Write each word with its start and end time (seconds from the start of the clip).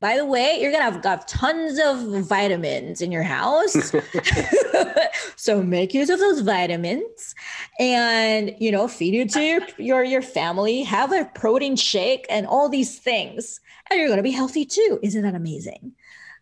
by 0.00 0.16
the 0.16 0.24
way, 0.24 0.58
you're 0.60 0.70
gonna 0.70 0.84
have 0.84 1.02
got 1.02 1.26
tons 1.26 1.78
of 1.80 2.24
vitamins 2.24 3.00
in 3.00 3.10
your 3.10 3.24
house. 3.24 3.74
so 5.36 5.62
make 5.62 5.92
use 5.92 6.08
of 6.08 6.20
those 6.20 6.40
vitamins 6.40 7.34
and 7.80 8.54
you 8.60 8.70
know, 8.70 8.86
feed 8.86 9.14
it 9.14 9.30
to 9.30 9.42
your, 9.42 9.60
your 9.76 10.04
your 10.04 10.22
family, 10.22 10.82
have 10.82 11.12
a 11.12 11.24
protein 11.34 11.74
shake 11.74 12.26
and 12.30 12.46
all 12.46 12.68
these 12.68 12.98
things. 12.98 13.60
And 13.90 13.98
you're 13.98 14.08
gonna 14.08 14.22
be 14.22 14.30
healthy 14.30 14.64
too. 14.64 15.00
Isn't 15.02 15.22
that 15.22 15.34
amazing? 15.34 15.92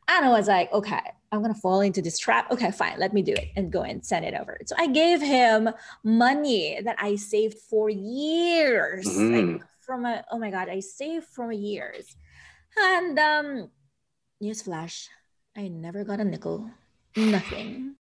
And 0.08 0.24
I 0.24 0.28
was 0.28 0.48
like, 0.48 0.70
okay, 0.72 1.00
I'm 1.32 1.40
gonna 1.40 1.54
fall 1.54 1.80
into 1.80 2.02
this 2.02 2.18
trap. 2.18 2.50
Okay, 2.50 2.70
fine, 2.70 2.98
let 2.98 3.14
me 3.14 3.22
do 3.22 3.32
it 3.32 3.48
and 3.56 3.72
go 3.72 3.82
and 3.82 4.04
send 4.04 4.26
it 4.26 4.34
over. 4.34 4.58
So 4.66 4.76
I 4.78 4.88
gave 4.88 5.22
him 5.22 5.70
money 6.04 6.78
that 6.84 6.96
I 6.98 7.16
saved 7.16 7.58
for 7.58 7.88
years. 7.88 9.06
Mm-hmm. 9.06 9.52
Like 9.52 9.62
from 9.80 10.04
a 10.04 10.24
oh 10.30 10.38
my 10.38 10.50
god, 10.50 10.68
I 10.68 10.80
saved 10.80 11.24
for 11.24 11.52
years 11.52 12.16
and 12.78 13.18
um, 13.18 13.70
newsflash, 14.42 15.08
I 15.56 15.68
never 15.68 16.04
got 16.04 16.20
a 16.20 16.24
nickel. 16.24 16.70
Nothing. 17.16 17.96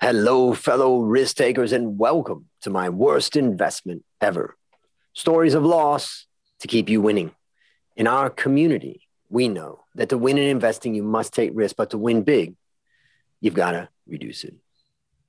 Hello, 0.00 0.54
fellow 0.54 1.00
risk 1.00 1.36
takers, 1.36 1.72
and 1.72 1.98
welcome 1.98 2.46
to 2.62 2.70
my 2.70 2.88
worst 2.88 3.34
investment 3.34 4.04
ever. 4.20 4.56
Stories 5.14 5.54
of 5.54 5.64
loss 5.64 6.26
to 6.60 6.68
keep 6.68 6.88
you 6.88 7.00
winning. 7.00 7.32
In 7.96 8.06
our 8.06 8.30
community, 8.30 9.08
we 9.28 9.48
know 9.48 9.80
that 9.94 10.10
to 10.10 10.18
win 10.18 10.38
in 10.38 10.48
investing, 10.48 10.94
you 10.94 11.02
must 11.02 11.32
take 11.32 11.50
risk, 11.54 11.76
but 11.76 11.90
to 11.90 11.98
win 11.98 12.22
big, 12.22 12.54
you've 13.40 13.54
got 13.54 13.72
to 13.72 13.88
reduce 14.06 14.44
it. 14.44 14.54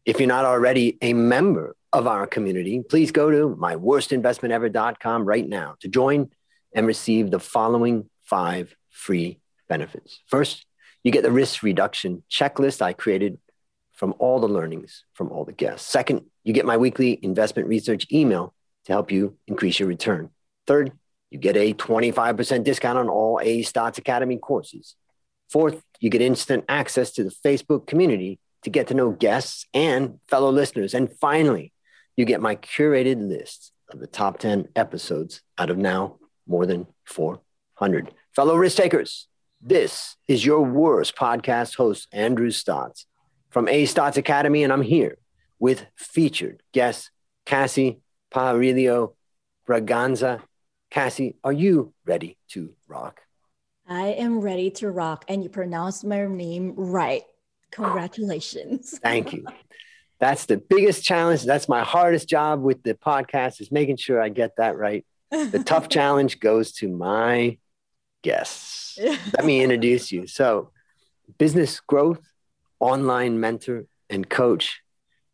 If 0.06 0.20
you're 0.20 0.28
not 0.28 0.46
already 0.46 0.98
a 1.02 1.14
member 1.14 1.76
of 1.98 2.06
our 2.06 2.28
community, 2.28 2.84
please 2.88 3.12
go 3.12 3.32
to 3.32 3.56
myworstinvestmentever.com 3.60 5.26
right 5.26 5.48
now 5.48 5.76
to 5.80 5.88
join 5.88 6.30
and 6.72 6.86
receive 6.86 7.32
the 7.32 7.40
following 7.40 8.08
five 8.24 8.76
free 8.92 9.40
benefits. 9.68 10.22
First, 10.28 10.66
you 11.04 11.12
get 11.12 11.24
the 11.24 11.32
risk 11.32 11.64
reduction 11.64 12.24
checklist 12.30 12.84
I 12.84 12.94
created 12.94 13.40
from 13.94 14.14
all 14.20 14.40
the 14.40 14.48
learnings 14.48 15.06
from 15.14 15.32
all 15.32 15.44
the 15.44 15.54
guests. 15.54 15.90
Second, 15.90 16.26
you 16.44 16.54
get 16.54 16.68
my 16.68 16.78
weekly 16.78 17.20
investment 17.24 17.68
research 17.68 18.06
email 18.14 18.54
to 18.86 18.92
help 18.92 19.12
you 19.12 19.36
increase 19.48 19.80
your 19.80 19.90
return. 19.90 20.30
Third, 20.68 20.92
you 21.32 21.40
get 21.40 21.58
a 21.58 21.74
25% 21.74 22.64
discount 22.64 23.00
on 23.00 23.10
all 23.10 23.40
A 23.42 23.64
Stotz 23.64 23.98
Academy 23.98 24.38
courses. 24.38 24.96
Fourth, 25.50 25.82
you 26.00 26.12
get 26.12 26.22
instant 26.22 26.64
access 26.70 27.10
to 27.14 27.24
the 27.24 27.34
Facebook 27.44 27.88
community 27.88 28.40
to 28.62 28.70
get 28.70 28.88
to 28.88 28.94
know 28.94 29.10
guests 29.12 29.66
and 29.74 30.20
fellow 30.28 30.52
listeners. 30.52 30.94
And 30.94 31.12
finally, 31.12 31.74
you 32.18 32.26
get 32.26 32.42
my 32.42 32.56
curated 32.56 33.26
list 33.26 33.72
of 33.92 34.00
the 34.00 34.08
top 34.08 34.40
10 34.40 34.68
episodes 34.76 35.42
out 35.58 35.70
of 35.70 35.78
now 35.78 36.18
more 36.48 36.66
than 36.66 36.88
400. 37.06 38.12
Fellow 38.36 38.56
risk 38.56 38.78
takers, 38.78 39.28
this 39.62 40.18
is 40.28 40.46
your 40.46 40.62
worst 40.62 41.16
podcast 41.16 41.76
host, 41.76 42.08
Andrew 42.12 42.50
Stotz 42.50 43.06
from 43.50 43.68
A 43.70 43.84
Stotz 43.86 44.18
Academy, 44.18 44.64
and 44.64 44.74
I'm 44.74 44.82
here 44.82 45.18
with 45.60 45.86
featured 45.96 46.62
guest 46.74 47.12
Cassie 47.46 48.00
Pajarillo 48.34 49.14
Braganza. 49.68 50.42
Cassie, 50.90 51.36
are 51.44 51.54
you 51.54 51.94
ready 52.06 52.38
to 52.50 52.74
rock? 52.88 53.22
I 53.88 54.08
am 54.08 54.42
ready 54.42 54.70
to 54.72 54.90
rock, 54.90 55.24
and 55.28 55.44
you 55.44 55.50
pronounced 55.50 56.04
my 56.04 56.26
name 56.26 56.74
right. 56.76 57.24
Congratulations. 57.72 59.00
Thank 59.00 59.34
you 59.34 59.46
that's 60.20 60.46
the 60.46 60.58
biggest 60.58 61.04
challenge. 61.04 61.44
That's 61.44 61.70
my 61.70 61.84
hardest 61.84 62.28
job 62.28 62.62
with 62.62 62.84
the 62.84 62.94
podcast 62.94 63.62
is 63.62 63.72
making 63.72 63.98
sure 63.98 64.22
I 64.22 64.30
get 64.30 64.56
that 64.58 64.78
right. 64.78 65.06
The 65.30 65.64
tough 65.66 65.90
challenge 65.98 66.40
goes 66.40 66.72
to 66.74 66.88
my 66.88 67.58
guests. 68.24 68.98
Let 69.00 69.46
me 69.46 69.62
introduce 69.62 70.12
you. 70.12 70.26
So, 70.28 70.72
business 71.38 71.80
growth, 71.80 72.22
online 72.80 73.40
mentor, 73.40 73.86
and 74.10 74.28
coach. 74.28 74.82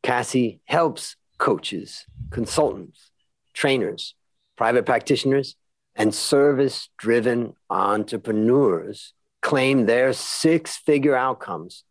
Cassie 0.02 0.59
helps 0.66 1.16
coaches, 1.38 2.06
consultants, 2.29 3.12
trainers, 3.53 4.16
private 4.58 4.85
practitioners, 4.85 5.56
and 5.96 6.13
service 6.13 6.90
driven 6.97 7.53
entrepreneurs 7.69 9.13
claim 9.41 9.85
their 9.85 10.12
six 10.12 10.78
figure 10.78 11.16
outcomes 11.16 11.84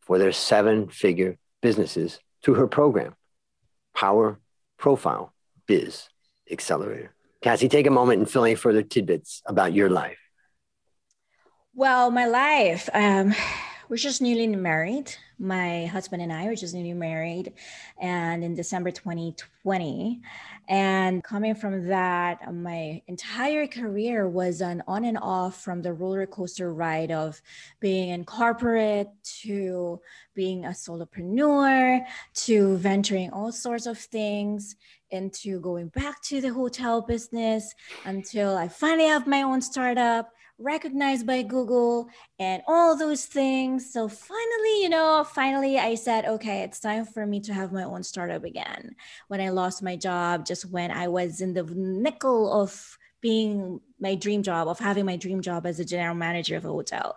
for 0.00 0.18
their 0.18 0.32
seven 0.32 0.88
figure 0.88 1.38
businesses 1.62 2.20
to 2.42 2.54
her 2.54 2.66
program, 2.66 3.14
Power 3.94 4.38
Profile 4.78 5.32
Biz 5.66 6.08
Accelerator. 6.50 7.14
Cassie, 7.40 7.68
take 7.68 7.86
a 7.86 7.90
moment 7.90 8.18
and 8.18 8.30
fill 8.30 8.44
any 8.44 8.54
further 8.54 8.82
tidbits 8.82 9.42
about 9.46 9.72
your 9.72 9.88
life. 9.88 10.18
Well, 11.74 12.10
my 12.10 12.26
life, 12.26 12.90
um, 12.92 13.34
we're 13.88 13.96
just 13.96 14.20
newly 14.20 14.46
married. 14.48 15.14
My 15.42 15.86
husband 15.86 16.22
and 16.22 16.32
I 16.32 16.46
were 16.46 16.54
just 16.54 16.72
newly 16.72 16.92
married, 16.92 17.52
and 18.00 18.44
in 18.44 18.54
December 18.54 18.92
2020. 18.92 20.20
And 20.68 21.24
coming 21.24 21.56
from 21.56 21.88
that, 21.88 22.54
my 22.54 23.02
entire 23.08 23.66
career 23.66 24.28
was 24.28 24.60
an 24.60 24.84
on 24.86 25.04
and 25.04 25.18
off 25.20 25.60
from 25.60 25.82
the 25.82 25.92
roller 25.92 26.26
coaster 26.26 26.72
ride 26.72 27.10
of 27.10 27.42
being 27.80 28.10
in 28.10 28.24
corporate 28.24 29.08
to 29.42 30.00
being 30.36 30.64
a 30.64 30.68
solopreneur 30.68 32.04
to 32.34 32.76
venturing 32.76 33.30
all 33.30 33.50
sorts 33.50 33.86
of 33.86 33.98
things 33.98 34.76
into 35.10 35.58
going 35.58 35.88
back 35.88 36.22
to 36.22 36.40
the 36.40 36.52
hotel 36.54 37.02
business 37.02 37.74
until 38.04 38.56
I 38.56 38.68
finally 38.68 39.08
have 39.08 39.26
my 39.26 39.42
own 39.42 39.60
startup 39.60 40.30
recognized 40.62 41.26
by 41.26 41.42
Google 41.42 42.08
and 42.38 42.62
all 42.66 42.96
those 42.96 43.26
things. 43.26 43.92
So 43.92 44.08
finally, 44.08 44.82
you 44.82 44.88
know, 44.88 45.24
finally 45.24 45.78
I 45.78 45.94
said, 45.94 46.24
okay, 46.24 46.62
it's 46.62 46.80
time 46.80 47.04
for 47.04 47.26
me 47.26 47.40
to 47.40 47.54
have 47.54 47.72
my 47.72 47.84
own 47.84 48.02
startup 48.02 48.44
again. 48.44 48.94
When 49.28 49.40
I 49.40 49.50
lost 49.50 49.82
my 49.82 49.96
job, 49.96 50.46
just 50.46 50.70
when 50.70 50.90
I 50.90 51.08
was 51.08 51.40
in 51.40 51.54
the 51.54 51.64
nickel 51.64 52.52
of 52.52 52.98
being 53.20 53.80
my 54.02 54.16
dream 54.16 54.42
job 54.42 54.68
of 54.68 54.78
having 54.78 55.06
my 55.06 55.16
dream 55.16 55.40
job 55.40 55.64
as 55.64 55.78
a 55.78 55.84
general 55.84 56.14
manager 56.14 56.56
of 56.56 56.64
a 56.64 56.68
hotel. 56.68 57.16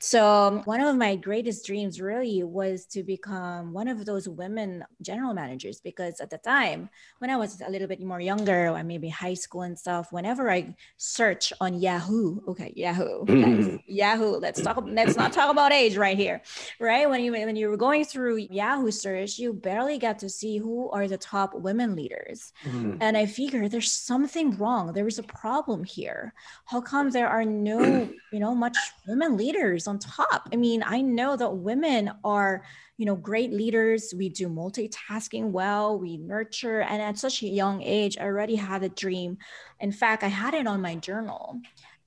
So 0.00 0.60
one 0.64 0.80
of 0.80 0.96
my 0.96 1.14
greatest 1.14 1.64
dreams 1.64 2.00
really 2.00 2.42
was 2.42 2.86
to 2.86 3.02
become 3.04 3.72
one 3.72 3.86
of 3.86 4.04
those 4.04 4.28
women 4.28 4.84
general 5.00 5.32
managers 5.32 5.80
because 5.80 6.20
at 6.20 6.30
the 6.30 6.38
time 6.38 6.90
when 7.20 7.30
I 7.30 7.36
was 7.36 7.60
a 7.60 7.70
little 7.70 7.86
bit 7.86 8.02
more 8.02 8.20
younger, 8.20 8.82
maybe 8.84 9.08
high 9.08 9.34
school 9.34 9.62
and 9.62 9.78
stuff, 9.78 10.12
whenever 10.12 10.50
I 10.50 10.74
search 10.96 11.52
on 11.60 11.80
Yahoo, 11.80 12.40
okay, 12.48 12.72
Yahoo, 12.74 13.24
guys, 13.26 13.78
Yahoo, 13.86 14.36
let's 14.36 14.60
talk 14.60 14.82
let's 14.86 15.16
not 15.16 15.32
talk 15.32 15.50
about 15.50 15.72
age 15.72 15.96
right 15.96 16.18
here. 16.18 16.42
Right? 16.80 17.08
When 17.08 17.22
you 17.22 17.32
when 17.32 17.56
you 17.56 17.68
were 17.68 17.76
going 17.76 18.04
through 18.04 18.36
Yahoo 18.50 18.90
search, 18.90 19.38
you 19.38 19.52
barely 19.52 19.98
got 19.98 20.18
to 20.18 20.28
see 20.28 20.58
who 20.58 20.90
are 20.90 21.06
the 21.06 21.18
top 21.18 21.54
women 21.54 21.94
leaders. 21.94 22.52
Mm-hmm. 22.64 22.96
And 23.00 23.16
I 23.16 23.26
figure 23.26 23.68
there's 23.68 23.92
something 23.92 24.56
wrong. 24.56 24.92
There 24.92 25.06
is 25.06 25.18
a 25.18 25.22
problem 25.22 25.84
here 25.84 26.23
how 26.66 26.80
come 26.80 27.10
there 27.10 27.28
are 27.28 27.44
no 27.44 28.08
you 28.32 28.38
know 28.38 28.54
much 28.54 28.76
women 29.06 29.36
leaders 29.36 29.86
on 29.86 29.98
top? 29.98 30.48
I 30.52 30.56
mean 30.56 30.82
i 30.86 31.00
know 31.00 31.36
that 31.36 31.50
women 31.50 32.10
are 32.24 32.62
you 32.96 33.06
know 33.06 33.16
great 33.16 33.52
leaders. 33.52 34.14
We 34.16 34.28
do 34.28 34.48
multitasking 34.48 35.50
well. 35.50 35.98
We 35.98 36.16
nurture. 36.16 36.80
And 36.80 37.02
at 37.02 37.18
such 37.18 37.42
a 37.42 37.48
young 37.48 37.82
age 37.82 38.18
i 38.18 38.24
already 38.24 38.56
had 38.56 38.82
a 38.82 38.88
dream. 38.88 39.38
In 39.80 39.92
fact 39.92 40.22
i 40.22 40.28
had 40.28 40.54
it 40.54 40.66
on 40.66 40.80
my 40.80 40.96
journal. 40.96 41.60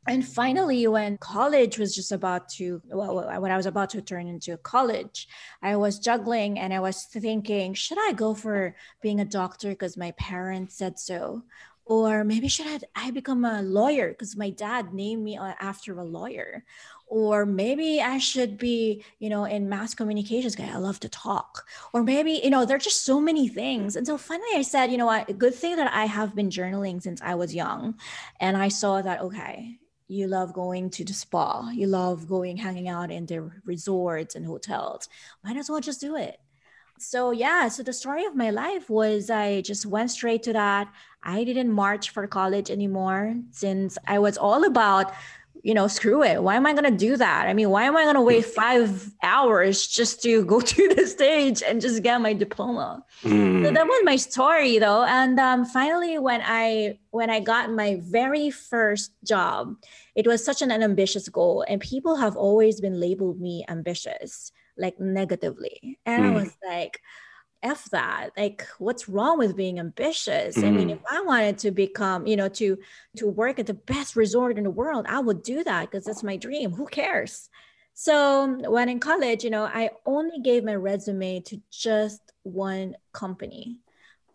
And 0.07 0.25
finally 0.25 0.87
when 0.87 1.17
college 1.17 1.77
was 1.77 1.93
just 1.93 2.13
about 2.13 2.47
to 2.49 2.81
well 2.85 3.15
when 3.41 3.51
i 3.51 3.57
was 3.57 3.65
about 3.65 3.89
to 3.89 4.01
turn 4.01 4.27
into 4.27 4.55
college 4.57 5.27
i 5.61 5.75
was 5.75 5.99
juggling 5.99 6.57
and 6.57 6.73
i 6.73 6.79
was 6.79 7.03
thinking 7.03 7.73
should 7.73 7.97
i 7.99 8.13
go 8.13 8.33
for 8.33 8.73
being 9.01 9.19
a 9.19 9.25
doctor 9.25 9.69
because 9.69 9.97
my 9.97 10.11
parents 10.11 10.77
said 10.77 10.97
so 10.97 11.43
or 11.87 12.25
maybe 12.25 12.49
should 12.49 12.67
I, 12.67 13.07
I 13.07 13.11
become 13.11 13.45
a 13.45 13.61
lawyer 13.61 14.09
because 14.09 14.35
my 14.35 14.49
dad 14.49 14.93
named 14.93 15.23
me 15.23 15.37
uh, 15.37 15.53
after 15.59 15.97
a 15.97 16.03
lawyer. 16.03 16.65
Or 17.09 17.45
maybe 17.45 18.01
i 18.01 18.17
should 18.17 18.57
be 18.57 19.01
you 19.19 19.29
know 19.29 19.45
in 19.45 19.69
mass 19.69 19.95
communications 19.95 20.57
guy 20.57 20.69
i 20.69 20.77
love 20.77 20.99
to 20.99 21.09
talk. 21.09 21.65
Or 21.93 22.03
maybe 22.03 22.41
you 22.43 22.49
know 22.49 22.65
there're 22.65 22.77
just 22.77 23.05
so 23.05 23.21
many 23.21 23.47
things. 23.47 23.95
And 23.95 24.05
so 24.05 24.17
finally 24.17 24.49
i 24.55 24.61
said 24.61 24.91
you 24.91 24.97
know 24.97 25.05
what? 25.05 25.29
A 25.29 25.33
good 25.33 25.55
thing 25.55 25.77
that 25.77 25.93
i 25.93 26.05
have 26.05 26.35
been 26.35 26.49
journaling 26.49 27.01
since 27.01 27.21
i 27.21 27.35
was 27.35 27.55
young. 27.55 27.95
And 28.41 28.57
i 28.57 28.67
saw 28.67 29.01
that 29.01 29.21
okay 29.21 29.79
you 30.09 30.27
love 30.27 30.53
going 30.53 30.89
to 30.89 31.03
the 31.03 31.13
spa. 31.13 31.69
You 31.69 31.87
love 31.87 32.29
going 32.29 32.55
hanging 32.55 32.87
out 32.87 33.11
in 33.11 33.25
the 33.25 33.51
resorts 33.65 34.35
and 34.35 34.45
hotels. 34.45 35.09
Might 35.43 35.57
as 35.57 35.69
well 35.69 35.81
just 35.81 35.99
do 35.99 36.15
it 36.15 36.39
so 36.99 37.31
yeah 37.31 37.67
so 37.67 37.83
the 37.83 37.93
story 37.93 38.25
of 38.25 38.35
my 38.35 38.49
life 38.49 38.89
was 38.89 39.29
i 39.29 39.61
just 39.61 39.85
went 39.85 40.11
straight 40.11 40.43
to 40.43 40.53
that 40.53 40.91
i 41.23 41.43
didn't 41.43 41.71
march 41.71 42.09
for 42.09 42.27
college 42.27 42.69
anymore 42.69 43.35
since 43.51 43.97
i 44.07 44.19
was 44.19 44.37
all 44.37 44.63
about 44.65 45.13
you 45.67 45.73
know, 45.73 45.87
screw 45.87 46.23
it. 46.23 46.41
Why 46.41 46.55
am 46.55 46.65
I 46.65 46.71
going 46.71 46.85
to 46.85 46.97
do 46.97 47.17
that? 47.17 47.47
I 47.47 47.53
mean, 47.53 47.69
why 47.69 47.83
am 47.83 47.97
I 47.97 48.03
going 48.03 48.15
to 48.15 48.21
wait 48.21 48.45
five 48.45 49.11
hours 49.21 49.85
just 49.85 50.21
to 50.23 50.45
go 50.45 50.61
to 50.73 50.93
the 50.95 51.05
stage 51.05 51.61
and 51.61 51.81
just 51.81 52.03
get 52.03 52.21
my 52.21 52.31
diploma? 52.31 53.03
Mm. 53.23 53.65
So 53.65 53.71
that 53.71 53.85
was 53.85 54.01
my 54.05 54.15
story, 54.15 54.79
though. 54.79 55.03
And 55.03 55.37
um, 55.39 55.65
finally, 55.65 56.19
when 56.19 56.41
I 56.43 56.99
when 57.11 57.29
I 57.29 57.41
got 57.41 57.69
my 57.71 57.99
very 58.03 58.49
first 58.49 59.11
job, 59.25 59.75
it 60.15 60.25
was 60.25 60.43
such 60.43 60.61
an, 60.61 60.71
an 60.71 60.83
ambitious 60.83 61.27
goal, 61.27 61.65
and 61.67 61.81
people 61.81 62.15
have 62.15 62.37
always 62.37 62.79
been 62.79 62.99
labeled 62.99 63.41
me 63.41 63.65
ambitious, 63.67 64.53
like 64.77 64.99
negatively, 64.99 65.99
and 66.05 66.23
mm. 66.23 66.29
I 66.29 66.33
was 66.33 66.57
like 66.67 67.01
F 67.63 67.85
that. 67.91 68.31
Like, 68.37 68.67
what's 68.79 69.09
wrong 69.09 69.37
with 69.37 69.55
being 69.55 69.79
ambitious? 69.79 70.57
Mm. 70.57 70.67
I 70.67 70.71
mean, 70.71 70.89
if 70.89 70.99
mm. 70.99 71.03
I 71.09 71.21
wanted 71.21 71.57
to 71.59 71.71
become, 71.71 72.27
you 72.27 72.35
know, 72.35 72.49
to 72.49 72.77
to 73.17 73.27
work 73.27 73.59
at 73.59 73.67
the 73.67 73.73
best 73.73 74.15
resort 74.15 74.57
in 74.57 74.63
the 74.63 74.71
world, 74.71 75.05
I 75.09 75.19
would 75.19 75.43
do 75.43 75.63
that 75.63 75.89
because 75.89 76.05
that's 76.05 76.23
my 76.23 76.37
dream. 76.37 76.71
Who 76.71 76.85
cares? 76.85 77.49
So 77.93 78.45
when 78.69 78.89
in 78.89 78.99
college, 78.99 79.43
you 79.43 79.49
know, 79.49 79.63
I 79.63 79.89
only 80.05 80.39
gave 80.39 80.63
my 80.63 80.75
resume 80.75 81.39
to 81.41 81.59
just 81.71 82.21
one 82.43 82.95
company 83.11 83.79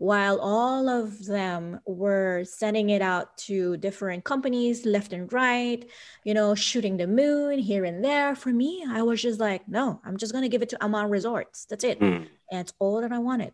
while 0.02 0.40
all 0.40 0.88
of 0.88 1.26
them 1.26 1.78
were 1.86 2.42
sending 2.42 2.90
it 2.90 3.00
out 3.00 3.38
to 3.38 3.76
different 3.76 4.24
companies 4.24 4.84
left 4.84 5.12
and 5.12 5.32
right, 5.32 5.88
you 6.24 6.34
know, 6.34 6.56
shooting 6.56 6.96
the 6.96 7.06
moon 7.06 7.56
here 7.60 7.84
and 7.84 8.04
there. 8.04 8.34
For 8.34 8.48
me, 8.48 8.84
I 8.88 9.02
was 9.02 9.22
just 9.22 9.38
like, 9.38 9.68
no, 9.68 10.00
I'm 10.04 10.16
just 10.16 10.32
going 10.32 10.42
to 10.42 10.48
give 10.48 10.60
it 10.60 10.70
to 10.70 10.84
Aman 10.84 11.08
Resorts. 11.08 11.66
That's 11.66 11.84
it. 11.84 12.00
Mm. 12.00 12.26
And 12.50 12.60
it's 12.60 12.72
all 12.80 13.00
that 13.00 13.12
I 13.12 13.18
wanted. 13.18 13.52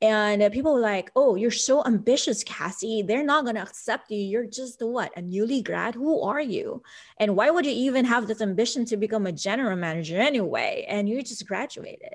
And 0.00 0.42
uh, 0.42 0.48
people 0.48 0.72
were 0.72 0.80
like, 0.80 1.10
oh, 1.16 1.34
you're 1.34 1.50
so 1.50 1.84
ambitious, 1.84 2.42
Cassie. 2.44 3.02
They're 3.02 3.22
not 3.22 3.44
going 3.44 3.56
to 3.56 3.62
accept 3.62 4.10
you. 4.10 4.16
You're 4.16 4.46
just 4.46 4.80
what? 4.80 5.14
A 5.18 5.20
newly 5.20 5.60
grad? 5.60 5.94
Who 5.94 6.22
are 6.22 6.40
you? 6.40 6.82
And 7.20 7.36
why 7.36 7.50
would 7.50 7.66
you 7.66 7.72
even 7.72 8.06
have 8.06 8.26
this 8.26 8.40
ambition 8.40 8.86
to 8.86 8.96
become 8.96 9.26
a 9.26 9.32
general 9.32 9.76
manager 9.76 10.18
anyway? 10.18 10.86
And 10.88 11.10
you 11.10 11.22
just 11.22 11.46
graduated. 11.46 12.14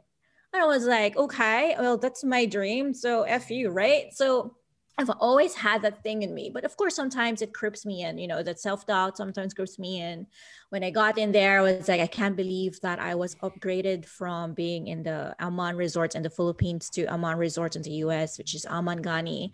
And 0.54 0.64
I 0.64 0.66
was 0.66 0.86
like, 0.86 1.16
okay, 1.16 1.76
well, 1.78 1.98
that's 1.98 2.24
my 2.24 2.46
dream. 2.46 2.94
So 2.94 3.24
F 3.24 3.52
you, 3.52 3.70
right? 3.70 4.14
So 4.14 4.56
I've 5.00 5.10
always 5.22 5.56
had 5.56 5.82
that 5.84 6.04
thing 6.04 6.24
in 6.24 6.34
me. 6.34 6.52
But 6.54 6.66
of 6.66 6.76
course, 6.76 6.94
sometimes 6.94 7.42
it 7.42 7.54
creeps 7.54 7.86
me 7.86 8.04
in, 8.04 8.18
you 8.18 8.28
know, 8.28 8.44
that 8.44 8.60
self 8.60 8.86
doubt 8.86 9.16
sometimes 9.16 9.54
creeps 9.54 9.80
me 9.80 10.02
in. 10.02 10.28
When 10.72 10.84
I 10.84 10.90
got 10.90 11.18
in 11.18 11.32
there, 11.32 11.60
I 11.60 11.62
was 11.62 11.88
like, 11.88 12.02
I 12.02 12.08
can't 12.08 12.36
believe 12.36 12.82
that 12.82 13.00
I 13.00 13.16
was 13.16 13.36
upgraded 13.36 14.06
from 14.06 14.54
being 14.54 14.88
in 14.88 15.04
the 15.04 15.36
Aman 15.40 15.78
resorts 15.78 16.16
in 16.16 16.24
the 16.24 16.30
Philippines 16.30 16.90
to 16.92 17.06
Aman 17.06 17.38
resorts 17.38 17.78
in 17.78 17.82
the 17.82 18.04
US, 18.06 18.38
which 18.38 18.54
is 18.54 18.66
Amangani. 18.66 19.52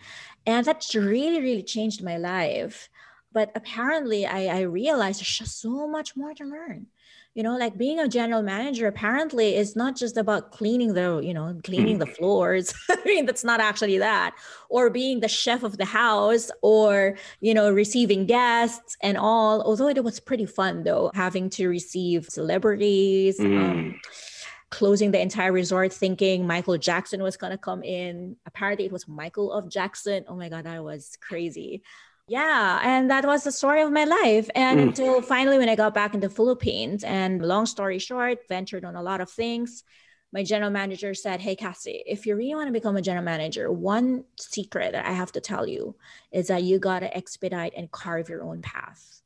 And 0.48 0.66
that's 0.66 0.96
really, 0.96 1.42
really 1.42 1.64
changed 1.64 2.04
my 2.04 2.18
life. 2.18 2.90
But 3.32 3.52
apparently, 3.54 4.26
I, 4.26 4.48
I 4.48 4.62
realized 4.62 5.20
there's 5.20 5.38
just 5.38 5.62
so 5.62 5.88
much 5.88 6.16
more 6.16 6.34
to 6.34 6.44
learn 6.44 6.88
you 7.36 7.44
know 7.44 7.56
like 7.58 7.78
being 7.78 8.00
a 8.00 8.08
general 8.08 8.42
manager 8.42 8.88
apparently 8.88 9.56
is 9.56 9.76
not 9.76 9.96
just 9.96 10.18
about 10.18 10.52
cleaning 10.52 10.94
the 10.94 11.22
you 11.24 11.34
know 11.34 11.56
cleaning 11.64 12.00
the 12.00 12.06
mm. 12.06 12.16
floors 12.16 12.74
i 12.90 12.98
mean 13.06 13.26
that's 13.26 13.44
not 13.44 13.60
actually 13.60 13.98
that 14.00 14.34
or 14.70 14.90
being 14.90 15.20
the 15.20 15.28
chef 15.28 15.62
of 15.62 15.78
the 15.78 15.86
house 15.86 16.50
or 16.62 17.16
you 17.42 17.54
know 17.54 17.70
receiving 17.70 18.26
guests 18.26 18.98
and 19.02 19.18
all 19.18 19.62
although 19.62 19.90
it 19.90 20.04
was 20.04 20.20
pretty 20.20 20.46
fun 20.46 20.84
though 20.84 21.12
having 21.14 21.50
to 21.50 21.68
receive 21.68 22.26
celebrities 22.26 23.40
mm. 23.40 23.60
um, 23.60 24.00
closing 24.72 25.12
the 25.12 25.22
entire 25.22 25.54
resort 25.54 25.94
thinking 25.94 26.46
Michael 26.46 26.78
Jackson 26.78 27.24
was 27.24 27.38
going 27.38 27.52
to 27.52 27.58
come 27.58 27.82
in. 27.82 28.36
Apparently, 28.46 28.86
it 28.86 28.92
was 28.92 29.08
Michael 29.08 29.54
of 29.54 29.70
Jackson. 29.70 30.26
Oh 30.28 30.36
my 30.36 30.50
God, 30.50 30.66
that 30.66 30.84
was 30.84 31.18
crazy. 31.22 31.82
Yeah, 32.28 32.80
and 32.84 33.12
that 33.12 33.26
was 33.26 33.44
the 33.44 33.52
story 33.52 33.82
of 33.82 33.92
my 33.92 34.04
life. 34.04 34.50
And 34.56 34.80
mm. 34.80 34.84
until 34.84 35.22
finally, 35.22 35.60
when 35.60 35.70
I 35.70 35.76
got 35.76 35.94
back 35.94 36.16
in 36.16 36.22
the 36.22 36.30
Philippines, 36.30 37.04
and 37.04 37.42
long 37.42 37.68
story 37.68 38.00
short, 38.00 38.40
ventured 38.50 38.84
on 38.84 38.96
a 38.96 39.04
lot 39.04 39.22
of 39.22 39.30
things. 39.30 39.84
My 40.34 40.44
general 40.44 40.72
manager 40.72 41.14
said, 41.14 41.40
Hey, 41.40 41.56
Cassie, 41.56 42.04
if 42.06 42.26
you 42.26 42.36
really 42.36 42.56
want 42.56 42.68
to 42.68 42.74
become 42.74 42.98
a 42.98 43.02
general 43.02 43.24
manager, 43.24 43.72
one 43.72 44.26
secret 44.40 44.92
that 44.94 45.06
I 45.06 45.12
have 45.12 45.32
to 45.34 45.40
tell 45.40 45.68
you 45.68 45.96
is 46.32 46.48
that 46.48 46.64
you 46.64 46.80
got 46.80 47.00
to 47.00 47.16
expedite 47.16 47.74
and 47.78 47.92
carve 47.92 48.28
your 48.28 48.44
own 48.44 48.62
path 48.62 49.22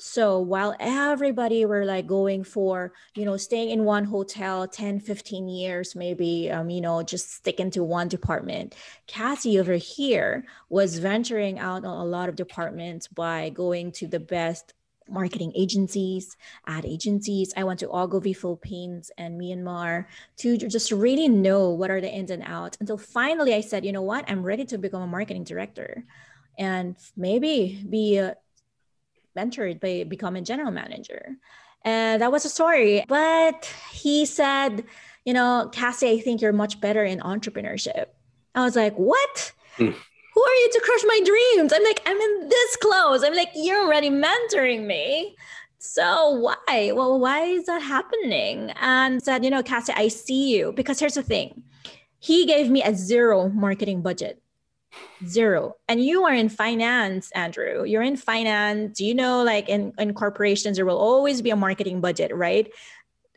so 0.00 0.40
while 0.40 0.74
everybody 0.80 1.64
were 1.64 1.84
like 1.84 2.06
going 2.06 2.42
for 2.42 2.92
you 3.14 3.24
know 3.24 3.36
staying 3.36 3.70
in 3.70 3.84
one 3.84 4.04
hotel 4.04 4.66
10 4.66 5.00
15 5.00 5.48
years 5.48 5.94
maybe 5.94 6.50
um, 6.50 6.70
you 6.70 6.80
know 6.80 7.02
just 7.02 7.34
sticking 7.34 7.70
to 7.70 7.84
one 7.84 8.08
department 8.08 8.74
cassie 9.06 9.60
over 9.60 9.74
here 9.74 10.46
was 10.68 10.98
venturing 10.98 11.58
out 11.58 11.84
on 11.84 12.00
a 12.00 12.04
lot 12.04 12.28
of 12.28 12.36
departments 12.36 13.06
by 13.08 13.50
going 13.50 13.92
to 13.92 14.06
the 14.06 14.20
best 14.20 14.74
marketing 15.10 15.52
agencies, 15.56 16.36
ad 16.66 16.86
agencies. 16.86 17.52
I 17.56 17.64
went 17.64 17.80
to 17.80 17.88
Ogilvy 17.88 18.32
Philippines 18.32 19.10
and 19.18 19.40
Myanmar 19.40 20.06
to 20.36 20.56
just 20.56 20.92
really 20.92 21.28
know 21.28 21.70
what 21.70 21.90
are 21.90 22.00
the 22.00 22.08
ins 22.08 22.30
and 22.30 22.44
outs 22.46 22.78
until 22.80 22.96
finally 22.96 23.54
I 23.54 23.60
said, 23.60 23.84
you 23.84 23.90
know 23.90 24.02
what, 24.02 24.24
I'm 24.30 24.44
ready 24.44 24.64
to 24.66 24.78
become 24.78 25.02
a 25.02 25.06
marketing 25.08 25.42
director 25.44 26.04
and 26.58 26.96
maybe 27.16 27.84
be 27.88 28.18
a 28.18 28.36
mentored 29.36 29.80
by 29.80 30.04
becoming 30.08 30.44
general 30.44 30.70
manager. 30.70 31.36
And 31.84 32.20
that 32.20 32.32
was 32.32 32.44
a 32.44 32.48
story. 32.48 33.04
But 33.08 33.72
he 33.90 34.26
said, 34.26 34.84
you 35.24 35.32
know, 35.32 35.70
Cassie, 35.72 36.10
I 36.10 36.20
think 36.20 36.40
you're 36.40 36.52
much 36.52 36.80
better 36.80 37.04
in 37.04 37.20
entrepreneurship. 37.20 38.06
I 38.54 38.64
was 38.64 38.76
like, 38.76 38.94
what? 38.96 39.52
Mm. 39.78 39.94
Who 40.34 40.42
are 40.42 40.54
you 40.54 40.70
to 40.72 40.80
crush 40.84 41.02
my 41.06 41.20
dreams? 41.24 41.72
I'm 41.72 41.82
like, 41.84 42.02
I'm 42.06 42.16
in 42.16 42.48
this 42.48 42.76
close. 42.76 43.24
I'm 43.24 43.34
like, 43.34 43.50
you're 43.54 43.84
already 43.84 44.10
mentoring 44.10 44.86
me. 44.86 45.36
So 45.78 46.30
why? 46.32 46.92
Well, 46.92 47.18
why 47.18 47.44
is 47.44 47.66
that 47.66 47.82
happening? 47.82 48.70
And 48.80 49.22
said, 49.22 49.44
you 49.44 49.50
know, 49.50 49.62
Cassie, 49.62 49.94
I 49.96 50.08
see 50.08 50.54
you. 50.54 50.72
Because 50.72 51.00
here's 51.00 51.14
the 51.14 51.22
thing. 51.22 51.62
He 52.18 52.46
gave 52.46 52.70
me 52.70 52.82
a 52.82 52.94
zero 52.94 53.48
marketing 53.48 54.02
budget 54.02 54.42
zero. 55.24 55.76
And 55.88 56.02
you 56.02 56.24
are 56.24 56.34
in 56.34 56.48
finance 56.48 57.30
andrew. 57.32 57.84
You're 57.84 58.02
in 58.02 58.16
finance. 58.16 59.00
You 59.00 59.14
know 59.14 59.42
like 59.42 59.68
in, 59.68 59.92
in 59.98 60.14
corporations 60.14 60.76
there 60.76 60.86
will 60.86 60.98
always 60.98 61.42
be 61.42 61.50
a 61.50 61.56
marketing 61.56 62.00
budget 62.00 62.34
right? 62.34 62.70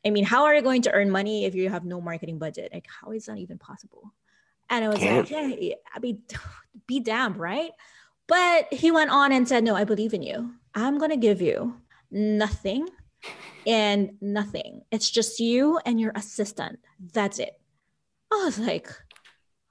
I 0.06 0.10
mean 0.10 0.24
how 0.24 0.44
are 0.46 0.56
you 0.56 0.62
going 0.62 0.82
to 0.84 0.92
earn 0.92 1.10
money 1.10 1.46
if 1.46 1.56
you 1.56 1.70
have 1.70 1.86
no 1.86 2.02
marketing 2.02 2.40
budget? 2.40 2.72
Like 2.74 2.88
how 2.88 3.12
is 3.12 3.26
that 3.26 3.38
even 3.38 3.58
possible? 3.58 4.14
And 4.70 4.86
i 4.86 4.88
was 4.88 5.00
Can't. 5.00 5.30
like 5.30 5.60
yeah 5.62 5.76
i 5.94 6.00
mean 6.00 6.22
be 6.88 7.00
damned 7.00 7.38
right? 7.38 7.72
But 8.28 8.74
he 8.74 8.90
went 8.90 9.12
on 9.12 9.32
and 9.32 9.48
said 9.48 9.64
no 9.64 9.76
i 9.76 9.84
believe 9.84 10.14
in 10.14 10.22
you. 10.22 10.54
I'm 10.76 10.98
going 10.98 11.12
to 11.12 11.18
give 11.18 11.42
you 11.42 11.76
nothing 12.10 12.88
and 13.68 14.18
nothing. 14.22 14.82
It's 14.92 15.10
just 15.10 15.40
you 15.40 15.80
and 15.86 16.00
your 16.00 16.12
assistant. 16.16 16.80
That's 17.14 17.40
it. 17.40 17.60
I 18.32 18.44
was 18.46 18.58
like 18.58 18.88
what 18.88 18.96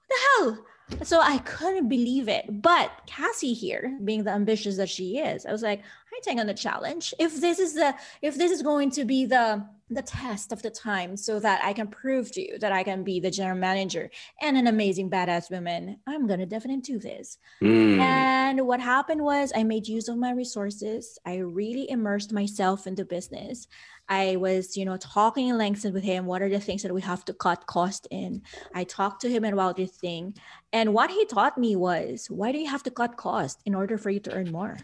the 0.09 0.17
hell 0.55 0.65
so 1.03 1.21
I 1.21 1.39
couldn't 1.39 1.89
believe 1.89 2.29
it. 2.29 2.63
But 2.63 2.91
Cassie 3.07 3.55
here, 3.55 3.99
being 4.05 4.25
the 4.25 4.31
ambitious 4.31 4.77
that 4.77 4.89
she 4.89 5.19
is, 5.19 5.47
I 5.47 5.53
was 5.53 5.63
like, 5.63 5.83
I 6.13 6.21
take 6.23 6.39
on 6.39 6.47
the 6.47 6.55
challenge. 6.55 7.15
If 7.19 7.41
this 7.41 7.59
is 7.59 7.75
the 7.75 7.95
if 8.21 8.37
this 8.37 8.53
is 8.53 8.63
going 8.63 8.91
to 8.93 9.05
be 9.05 9.25
the 9.25 9.65
the 9.89 10.03
test 10.03 10.53
of 10.53 10.63
the 10.63 10.71
time 10.71 11.17
so 11.17 11.39
that 11.41 11.63
I 11.63 11.73
can 11.73 11.87
prove 11.87 12.33
to 12.33 12.41
you 12.41 12.59
that 12.59 12.73
I 12.73 12.83
can 12.83 13.03
be 13.03 13.21
the 13.21 13.31
general 13.31 13.59
manager 13.59 14.11
and 14.41 14.57
an 14.57 14.67
amazing 14.67 15.11
badass 15.11 15.51
woman, 15.51 15.99
I'm 16.07 16.27
gonna 16.27 16.47
definitely 16.47 16.83
do 16.83 16.99
this. 16.99 17.39
Mm. 17.63 17.99
And 17.99 18.67
what 18.67 18.81
happened 18.81 19.23
was 19.23 19.53
I 19.55 19.65
made 19.65 19.89
use 19.89 20.09
of 20.09 20.17
my 20.17 20.33
resources. 20.33 21.19
I 21.25 21.37
really 21.39 21.91
immersed 21.91 22.33
myself 22.33 22.87
in 22.87 22.95
the 22.95 23.05
business. 23.05 23.67
I 24.09 24.37
was, 24.37 24.77
you 24.77 24.85
know, 24.85 24.97
talking 24.97 25.49
in 25.49 25.59
length 25.59 25.85
with 25.85 26.03
him. 26.03 26.27
What 26.27 26.43
are 26.43 26.49
the 26.49 26.61
things 26.61 26.83
that 26.83 26.93
we 26.93 27.01
have 27.03 27.25
to 27.27 27.33
cut 27.33 27.67
cost 27.67 28.09
in? 28.11 28.43
I 28.75 28.85
talked 28.85 29.23
to 29.23 29.31
him 29.31 29.45
about 29.45 29.77
this 29.77 29.93
thing. 29.93 30.35
And 30.73 30.93
what 30.93 31.11
he 31.11 31.25
taught 31.25 31.57
me 31.57 31.77
was, 31.77 32.27
why 32.29 32.53
do 32.53 32.59
you 32.59 32.69
have 32.69 32.83
to 32.83 32.91
cut 32.91 33.17
cost 33.17 33.63
in 33.65 33.75
order 33.75 33.97
for 33.97 34.11
you 34.11 34.21
to 34.21 34.33
earn 34.33 34.51
more? 34.51 34.77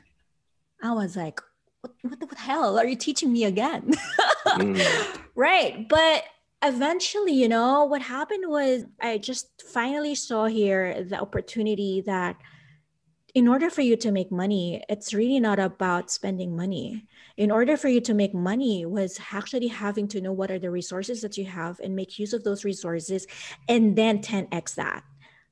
I 0.82 0.92
was 0.92 1.16
like, 1.16 1.40
what, 1.80 1.92
what 2.02 2.30
the 2.30 2.36
hell 2.36 2.78
are 2.78 2.86
you 2.86 2.96
teaching 2.96 3.32
me 3.32 3.44
again? 3.44 3.92
mm. 4.46 5.20
Right. 5.34 5.88
But 5.88 6.24
eventually, 6.62 7.32
you 7.32 7.48
know, 7.48 7.84
what 7.84 8.02
happened 8.02 8.44
was 8.48 8.84
I 9.00 9.18
just 9.18 9.62
finally 9.72 10.16
saw 10.16 10.46
here 10.46 11.04
the 11.04 11.20
opportunity 11.20 12.02
that 12.06 12.36
in 13.34 13.46
order 13.46 13.70
for 13.70 13.82
you 13.82 13.96
to 13.96 14.10
make 14.10 14.32
money, 14.32 14.82
it's 14.88 15.14
really 15.14 15.38
not 15.38 15.60
about 15.60 16.10
spending 16.10 16.56
money. 16.56 17.06
In 17.36 17.52
order 17.52 17.76
for 17.76 17.88
you 17.88 18.00
to 18.00 18.14
make 18.14 18.34
money 18.34 18.84
was 18.84 19.20
actually 19.32 19.68
having 19.68 20.08
to 20.08 20.20
know 20.20 20.32
what 20.32 20.50
are 20.50 20.58
the 20.58 20.72
resources 20.72 21.20
that 21.20 21.38
you 21.38 21.44
have 21.44 21.78
and 21.78 21.94
make 21.94 22.18
use 22.18 22.32
of 22.32 22.42
those 22.42 22.64
resources 22.64 23.26
and 23.68 23.94
then 23.94 24.20
10x 24.20 24.74
that. 24.74 25.04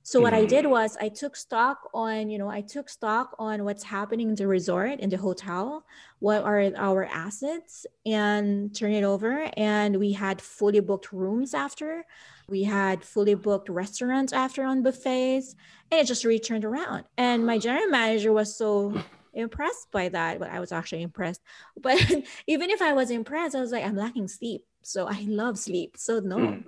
So 0.06 0.20
what 0.20 0.34
I 0.34 0.44
did 0.44 0.66
mm. 0.66 0.70
was 0.70 0.96
I 1.00 1.08
took 1.08 1.34
stock 1.34 1.90
on, 1.92 2.30
you 2.30 2.38
know, 2.38 2.48
I 2.48 2.60
took 2.60 2.88
stock 2.88 3.34
on 3.40 3.64
what's 3.64 3.82
happening 3.82 4.28
in 4.28 4.34
the 4.36 4.46
resort, 4.46 5.00
in 5.00 5.10
the 5.10 5.16
hotel, 5.16 5.84
what 6.20 6.44
are 6.44 6.70
our 6.76 7.06
assets, 7.06 7.86
and 8.06 8.72
turn 8.72 8.92
it 8.92 9.02
over. 9.02 9.50
And 9.56 9.96
we 9.96 10.12
had 10.12 10.40
fully 10.40 10.78
booked 10.78 11.12
rooms 11.12 11.54
after. 11.54 12.04
We 12.48 12.62
had 12.62 13.02
fully 13.02 13.34
booked 13.34 13.68
restaurants 13.68 14.32
after 14.32 14.62
on 14.62 14.84
buffets, 14.84 15.56
and 15.90 16.00
it 16.00 16.06
just 16.06 16.24
returned 16.24 16.64
around. 16.64 17.02
And 17.18 17.44
my 17.44 17.58
general 17.58 17.88
manager 17.88 18.32
was 18.32 18.56
so 18.56 18.94
impressed 19.34 19.90
by 19.90 20.08
that. 20.10 20.38
But 20.38 20.50
I 20.50 20.60
was 20.60 20.70
actually 20.70 21.02
impressed. 21.02 21.40
But 21.76 21.98
even 22.46 22.70
if 22.70 22.80
I 22.80 22.92
was 22.92 23.10
impressed, 23.10 23.56
I 23.56 23.60
was 23.60 23.72
like, 23.72 23.84
I'm 23.84 23.96
lacking 23.96 24.28
sleep. 24.28 24.66
So 24.82 25.08
I 25.08 25.26
love 25.26 25.58
sleep. 25.58 25.96
So 25.96 26.20
no. 26.20 26.36
Mm. 26.36 26.64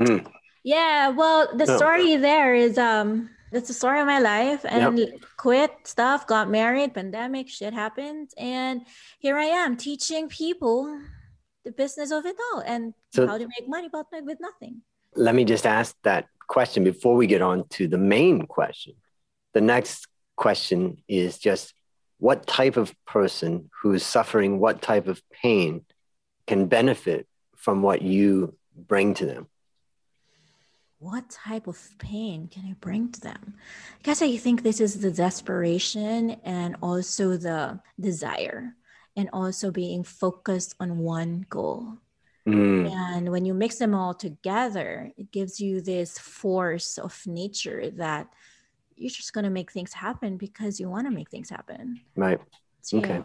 Mm. 0.00 0.32
Yeah. 0.68 1.08
Well, 1.08 1.48
the 1.56 1.64
no. 1.64 1.76
story 1.78 2.16
there 2.16 2.54
is 2.54 2.76
um 2.76 3.30
that's 3.50 3.68
the 3.68 3.74
story 3.74 4.00
of 4.00 4.06
my 4.06 4.18
life 4.18 4.66
and 4.68 4.98
yep. 4.98 5.08
quit 5.38 5.72
stuff, 5.84 6.26
got 6.26 6.50
married, 6.50 6.92
pandemic, 6.92 7.48
shit 7.48 7.72
happened. 7.72 8.28
And 8.36 8.82
here 9.18 9.38
I 9.38 9.46
am 9.64 9.78
teaching 9.78 10.28
people 10.28 11.00
the 11.64 11.72
business 11.72 12.10
of 12.10 12.26
it 12.26 12.36
all 12.52 12.60
and 12.60 12.92
so, 13.14 13.26
how 13.26 13.38
to 13.38 13.46
make 13.46 13.66
money 13.66 13.88
but 13.90 14.08
with 14.22 14.40
nothing. 14.40 14.82
Let 15.16 15.34
me 15.34 15.44
just 15.46 15.64
ask 15.64 15.96
that 16.02 16.26
question 16.48 16.84
before 16.84 17.16
we 17.16 17.26
get 17.26 17.40
on 17.40 17.66
to 17.76 17.88
the 17.88 17.96
main 17.96 18.46
question. 18.46 18.92
The 19.54 19.62
next 19.62 20.06
question 20.36 20.98
is 21.08 21.38
just 21.38 21.72
what 22.18 22.46
type 22.46 22.76
of 22.76 22.94
person 23.06 23.70
who 23.80 23.94
is 23.94 24.04
suffering 24.04 24.58
what 24.58 24.82
type 24.82 25.06
of 25.08 25.22
pain 25.30 25.86
can 26.46 26.66
benefit 26.66 27.26
from 27.56 27.80
what 27.80 28.02
you 28.02 28.54
bring 28.76 29.14
to 29.14 29.24
them? 29.24 29.48
What 31.00 31.30
type 31.30 31.68
of 31.68 31.78
pain 31.98 32.48
can 32.48 32.64
I 32.64 32.74
bring 32.80 33.12
to 33.12 33.20
them? 33.20 33.54
I 33.98 34.02
guess 34.02 34.20
I 34.20 34.36
think 34.36 34.62
this 34.62 34.80
is 34.80 35.00
the 35.00 35.12
desperation 35.12 36.36
and 36.42 36.76
also 36.82 37.36
the 37.36 37.78
desire, 38.00 38.74
and 39.16 39.30
also 39.32 39.70
being 39.70 40.02
focused 40.02 40.74
on 40.80 40.98
one 40.98 41.46
goal. 41.48 41.98
Mm. 42.48 42.90
And 42.90 43.30
when 43.30 43.44
you 43.44 43.54
mix 43.54 43.76
them 43.76 43.94
all 43.94 44.14
together, 44.14 45.12
it 45.16 45.30
gives 45.30 45.60
you 45.60 45.80
this 45.80 46.18
force 46.18 46.98
of 46.98 47.20
nature 47.26 47.90
that 47.90 48.28
you're 48.96 49.10
just 49.10 49.32
going 49.32 49.44
to 49.44 49.50
make 49.50 49.70
things 49.70 49.92
happen 49.92 50.36
because 50.36 50.80
you 50.80 50.88
want 50.88 51.06
to 51.06 51.12
make 51.12 51.30
things 51.30 51.50
happen. 51.50 52.00
Right. 52.16 52.40
So, 52.82 52.98
okay. 52.98 53.22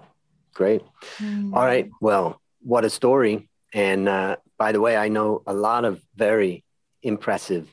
Great. 0.53 0.83
Mm. 1.17 1.53
All 1.55 1.65
right. 1.65 1.89
Well, 2.01 2.39
what 2.61 2.85
a 2.85 2.89
story. 2.89 3.49
And 3.73 4.07
uh, 4.07 4.35
by 4.59 4.71
the 4.71 4.81
way, 4.81 4.95
I 4.95 5.07
know 5.07 5.41
a 5.47 5.53
lot 5.53 5.85
of 5.85 6.01
very 6.15 6.63
impressive 7.03 7.69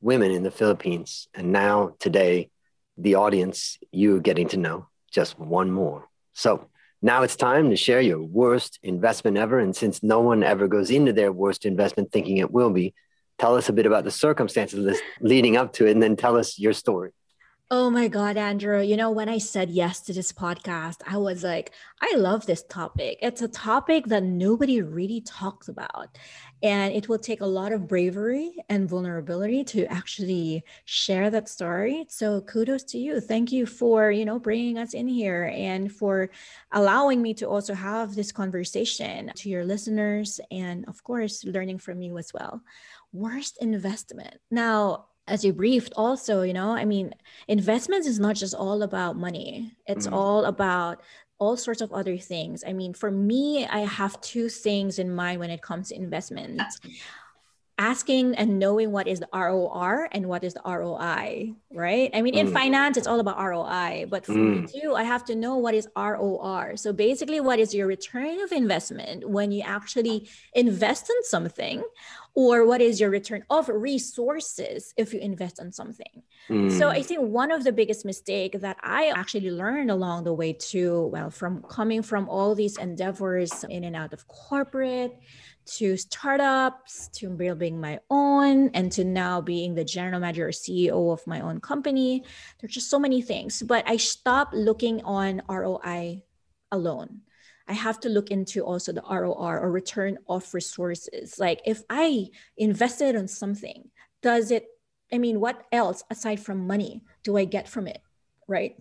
women 0.00 0.30
in 0.30 0.42
the 0.42 0.50
Philippines. 0.50 1.28
And 1.34 1.52
now, 1.52 1.96
today, 1.98 2.50
the 2.96 3.16
audience, 3.16 3.78
you're 3.90 4.20
getting 4.20 4.48
to 4.48 4.56
know 4.56 4.86
just 5.10 5.38
one 5.38 5.70
more. 5.70 6.08
So 6.32 6.68
now 7.02 7.22
it's 7.22 7.36
time 7.36 7.70
to 7.70 7.76
share 7.76 8.00
your 8.00 8.22
worst 8.22 8.78
investment 8.82 9.36
ever. 9.36 9.58
And 9.58 9.74
since 9.74 10.02
no 10.02 10.20
one 10.20 10.42
ever 10.42 10.68
goes 10.68 10.90
into 10.90 11.12
their 11.12 11.32
worst 11.32 11.66
investment 11.66 12.12
thinking 12.12 12.36
it 12.36 12.50
will 12.50 12.70
be, 12.70 12.94
tell 13.38 13.56
us 13.56 13.68
a 13.68 13.72
bit 13.72 13.86
about 13.86 14.04
the 14.04 14.10
circumstances 14.10 14.98
leading 15.20 15.56
up 15.56 15.72
to 15.74 15.86
it 15.86 15.92
and 15.92 16.02
then 16.02 16.16
tell 16.16 16.36
us 16.36 16.58
your 16.58 16.72
story. 16.72 17.12
Oh 17.68 17.90
my 17.90 18.06
God, 18.06 18.36
Andrew. 18.36 18.80
You 18.80 18.96
know, 18.96 19.10
when 19.10 19.28
I 19.28 19.38
said 19.38 19.70
yes 19.70 20.00
to 20.02 20.12
this 20.12 20.30
podcast, 20.30 20.98
I 21.04 21.16
was 21.16 21.42
like, 21.42 21.72
I 22.00 22.14
love 22.14 22.46
this 22.46 22.62
topic. 22.62 23.18
It's 23.20 23.42
a 23.42 23.48
topic 23.48 24.06
that 24.06 24.22
nobody 24.22 24.82
really 24.82 25.20
talks 25.22 25.66
about. 25.66 26.16
And 26.62 26.94
it 26.94 27.08
will 27.08 27.18
take 27.18 27.40
a 27.40 27.46
lot 27.46 27.72
of 27.72 27.88
bravery 27.88 28.54
and 28.68 28.88
vulnerability 28.88 29.64
to 29.64 29.84
actually 29.86 30.62
share 30.84 31.28
that 31.30 31.48
story. 31.48 32.06
So 32.08 32.40
kudos 32.40 32.84
to 32.84 32.98
you. 32.98 33.20
Thank 33.20 33.50
you 33.50 33.66
for, 33.66 34.12
you 34.12 34.24
know, 34.24 34.38
bringing 34.38 34.78
us 34.78 34.94
in 34.94 35.08
here 35.08 35.52
and 35.52 35.90
for 35.90 36.30
allowing 36.70 37.20
me 37.20 37.34
to 37.34 37.48
also 37.48 37.74
have 37.74 38.14
this 38.14 38.30
conversation 38.30 39.32
to 39.34 39.48
your 39.48 39.64
listeners 39.64 40.38
and, 40.52 40.84
of 40.86 41.02
course, 41.02 41.44
learning 41.44 41.78
from 41.78 42.00
you 42.00 42.16
as 42.16 42.32
well. 42.32 42.62
Worst 43.12 43.58
investment. 43.60 44.36
Now, 44.52 45.06
as 45.28 45.44
you 45.44 45.52
briefed 45.52 45.92
also 45.96 46.42
you 46.42 46.52
know 46.52 46.70
i 46.70 46.84
mean 46.84 47.12
investments 47.48 48.06
is 48.06 48.18
not 48.18 48.36
just 48.36 48.54
all 48.54 48.82
about 48.82 49.16
money. 49.16 49.72
It's 49.86 50.06
mm-hmm. 50.06 50.14
all 50.14 50.44
about 50.44 51.02
all 51.38 51.56
sorts 51.56 51.82
of 51.82 51.92
other 51.92 52.16
things. 52.16 52.64
I 52.66 52.72
mean 52.72 52.94
for 52.94 53.10
me 53.10 53.66
i 53.66 53.80
have 53.80 54.20
two 54.20 54.48
things 54.48 54.98
in 54.98 55.14
mind 55.14 55.40
when 55.40 55.50
it 55.50 55.62
comes 55.62 55.88
to 55.88 55.96
investments 55.96 56.80
asking 57.78 58.34
and 58.36 58.58
knowing 58.58 58.90
what 58.90 59.06
is 59.06 59.20
the 59.20 59.28
ROR 59.34 60.08
and 60.12 60.26
what 60.26 60.42
is 60.44 60.54
the 60.54 60.62
ROI, 60.64 61.52
right? 61.70 62.10
I 62.14 62.22
mean, 62.22 62.34
in 62.34 62.48
mm. 62.48 62.52
finance, 62.52 62.96
it's 62.96 63.06
all 63.06 63.20
about 63.20 63.38
ROI, 63.38 64.06
but 64.08 64.24
for 64.24 64.32
mm. 64.32 64.62
me 64.62 64.80
too, 64.80 64.94
I 64.94 65.02
have 65.02 65.24
to 65.26 65.34
know 65.34 65.56
what 65.56 65.74
is 65.74 65.86
ROR. 65.94 66.76
So 66.76 66.92
basically, 66.92 67.40
what 67.40 67.58
is 67.58 67.74
your 67.74 67.86
return 67.86 68.40
of 68.40 68.50
investment 68.52 69.28
when 69.28 69.52
you 69.52 69.62
actually 69.62 70.28
invest 70.54 71.10
in 71.10 71.24
something, 71.24 71.84
or 72.34 72.66
what 72.66 72.80
is 72.80 72.98
your 72.98 73.10
return 73.10 73.44
of 73.50 73.68
resources 73.68 74.94
if 74.96 75.12
you 75.12 75.20
invest 75.20 75.58
in 75.60 75.70
something? 75.70 76.22
Mm. 76.48 76.70
So 76.78 76.88
I 76.88 77.02
think 77.02 77.20
one 77.20 77.50
of 77.50 77.64
the 77.64 77.72
biggest 77.72 78.06
mistake 78.06 78.60
that 78.60 78.78
I 78.82 79.10
actually 79.14 79.50
learned 79.50 79.90
along 79.90 80.24
the 80.24 80.32
way 80.32 80.54
too, 80.54 81.06
well, 81.12 81.28
from 81.30 81.62
coming 81.62 82.02
from 82.02 82.28
all 82.28 82.54
these 82.54 82.78
endeavors 82.78 83.64
in 83.64 83.84
and 83.84 83.96
out 83.96 84.14
of 84.14 84.26
corporate 84.28 85.18
to 85.66 85.96
startups 85.96 87.08
to 87.08 87.28
building 87.28 87.80
my 87.80 87.98
own 88.10 88.70
and 88.74 88.90
to 88.92 89.04
now 89.04 89.40
being 89.40 89.74
the 89.74 89.84
general 89.84 90.20
manager 90.20 90.48
or 90.48 90.52
CEO 90.52 91.12
of 91.12 91.26
my 91.26 91.40
own 91.40 91.60
company. 91.60 92.24
There's 92.60 92.74
just 92.74 92.90
so 92.90 92.98
many 92.98 93.22
things, 93.22 93.62
but 93.62 93.88
I 93.88 93.96
stopped 93.96 94.54
looking 94.54 95.02
on 95.04 95.42
ROI 95.48 96.22
alone. 96.72 97.22
I 97.68 97.72
have 97.72 97.98
to 98.00 98.08
look 98.08 98.30
into 98.30 98.62
also 98.62 98.92
the 98.92 99.02
ROR 99.02 99.60
or 99.60 99.70
return 99.70 100.18
of 100.28 100.54
resources. 100.54 101.38
Like 101.38 101.60
if 101.66 101.82
I 101.90 102.28
invested 102.56 103.16
on 103.16 103.26
something, 103.26 103.90
does 104.22 104.50
it, 104.50 104.66
I 105.12 105.18
mean, 105.18 105.40
what 105.40 105.64
else 105.72 106.04
aside 106.10 106.40
from 106.40 106.66
money 106.66 107.02
do 107.24 107.36
I 107.36 107.44
get 107.44 107.68
from 107.68 107.88
it? 107.88 108.00
Right 108.48 108.76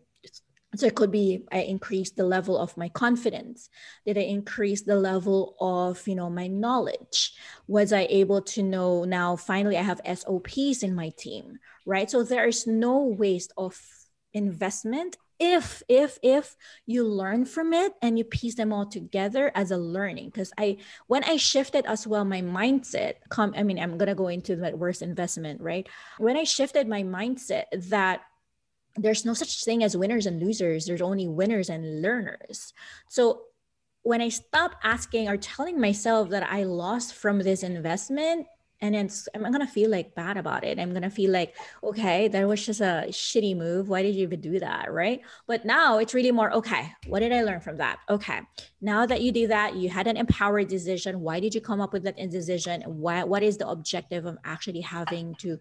so 0.77 0.87
it 0.87 0.95
could 0.95 1.11
be 1.11 1.45
i 1.51 1.59
increased 1.59 2.15
the 2.15 2.25
level 2.25 2.57
of 2.57 2.75
my 2.77 2.89
confidence. 2.89 3.69
Did 4.05 4.17
i 4.17 4.21
increase 4.21 4.81
the 4.81 4.95
level 4.95 5.55
of 5.59 6.07
you 6.07 6.15
know 6.15 6.29
my 6.29 6.47
knowledge? 6.47 7.33
Was 7.67 7.93
i 7.93 8.07
able 8.09 8.41
to 8.41 8.63
know 8.63 9.03
now 9.03 9.35
finally 9.35 9.77
i 9.77 9.81
have 9.81 10.01
sops 10.05 10.83
in 10.83 10.95
my 10.95 11.09
team 11.17 11.59
right? 11.85 12.09
So 12.09 12.23
there 12.23 12.47
is 12.47 12.67
no 12.67 12.99
waste 12.99 13.53
of 13.57 13.79
investment 14.33 15.17
if 15.37 15.83
if 15.89 16.17
if 16.23 16.55
you 16.85 17.03
learn 17.05 17.43
from 17.45 17.73
it 17.73 17.93
and 18.01 18.17
you 18.17 18.23
piece 18.23 18.55
them 18.55 18.71
all 18.71 18.85
together 18.85 19.51
as 19.53 19.71
a 19.71 19.77
learning. 19.77 20.25
Because 20.27 20.51
i 20.57 20.77
when 21.07 21.23
i 21.25 21.35
shifted 21.35 21.85
as 21.85 22.07
well 22.07 22.25
my 22.25 22.41
mindset 22.41 23.15
come 23.29 23.53
i 23.57 23.63
mean 23.63 23.77
i'm 23.77 23.97
gonna 23.97 24.15
go 24.15 24.27
into 24.27 24.55
that 24.57 24.77
worst 24.77 25.01
investment 25.01 25.61
right? 25.61 25.87
When 26.19 26.37
i 26.37 26.43
shifted 26.43 26.87
my 26.87 27.03
mindset 27.03 27.65
that 27.89 28.21
there's 28.95 29.25
no 29.25 29.33
such 29.33 29.63
thing 29.63 29.83
as 29.83 29.97
winners 29.97 30.25
and 30.25 30.39
losers. 30.39 30.85
There's 30.85 31.01
only 31.01 31.27
winners 31.27 31.69
and 31.69 32.01
learners. 32.01 32.73
So 33.09 33.43
when 34.03 34.21
I 34.21 34.29
stop 34.29 34.75
asking 34.83 35.27
or 35.27 35.37
telling 35.37 35.79
myself 35.79 36.29
that 36.29 36.49
I 36.49 36.63
lost 36.63 37.13
from 37.15 37.39
this 37.39 37.63
investment, 37.63 38.47
and 38.81 38.93
then 38.93 39.09
I'm 39.33 39.51
gonna 39.51 39.65
feel 39.65 39.89
like 39.89 40.15
bad 40.15 40.37
about 40.37 40.63
it. 40.63 40.79
I'm 40.79 40.93
gonna 40.93 41.09
feel 41.09 41.31
like, 41.31 41.55
okay, 41.83 42.27
that 42.27 42.47
was 42.47 42.65
just 42.65 42.81
a 42.81 43.05
shitty 43.09 43.55
move. 43.55 43.87
Why 43.89 44.01
did 44.03 44.15
you 44.15 44.23
even 44.23 44.41
do 44.41 44.59
that? 44.59 44.93
Right. 44.93 45.21
But 45.47 45.65
now 45.65 45.97
it's 45.97 46.13
really 46.13 46.31
more, 46.31 46.51
okay, 46.53 46.91
what 47.07 47.21
did 47.21 47.31
I 47.31 47.43
learn 47.43 47.61
from 47.61 47.77
that? 47.77 47.99
Okay. 48.09 48.41
Now 48.81 49.05
that 49.05 49.21
you 49.21 49.31
do 49.31 49.47
that, 49.47 49.75
you 49.75 49.89
had 49.89 50.07
an 50.07 50.17
empowered 50.17 50.67
decision. 50.67 51.21
Why 51.21 51.39
did 51.39 51.55
you 51.55 51.61
come 51.61 51.81
up 51.81 51.93
with 51.93 52.03
that 52.03 52.17
decision? 52.29 52.81
Why, 52.81 53.23
what 53.23 53.43
is 53.43 53.57
the 53.57 53.67
objective 53.67 54.25
of 54.25 54.37
actually 54.43 54.81
having 54.81 55.35
to 55.35 55.57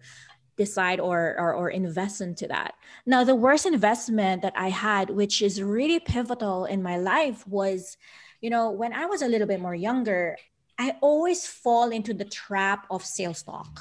decide 0.57 0.99
or, 0.99 1.35
or, 1.37 1.53
or 1.53 1.69
invest 1.69 2.21
into 2.21 2.47
that. 2.47 2.75
Now, 3.05 3.23
the 3.23 3.35
worst 3.35 3.65
investment 3.65 4.41
that 4.41 4.53
I 4.55 4.69
had, 4.69 5.09
which 5.09 5.41
is 5.41 5.61
really 5.61 5.99
pivotal 5.99 6.65
in 6.65 6.81
my 6.81 6.97
life, 6.97 7.45
was, 7.47 7.97
you 8.41 8.49
know, 8.49 8.71
when 8.71 8.93
I 8.93 9.05
was 9.05 9.21
a 9.21 9.27
little 9.27 9.47
bit 9.47 9.61
more 9.61 9.75
younger, 9.75 10.37
I 10.77 10.97
always 11.01 11.47
fall 11.47 11.89
into 11.89 12.13
the 12.13 12.25
trap 12.25 12.85
of 12.89 13.03
sales 13.05 13.43
talk. 13.43 13.79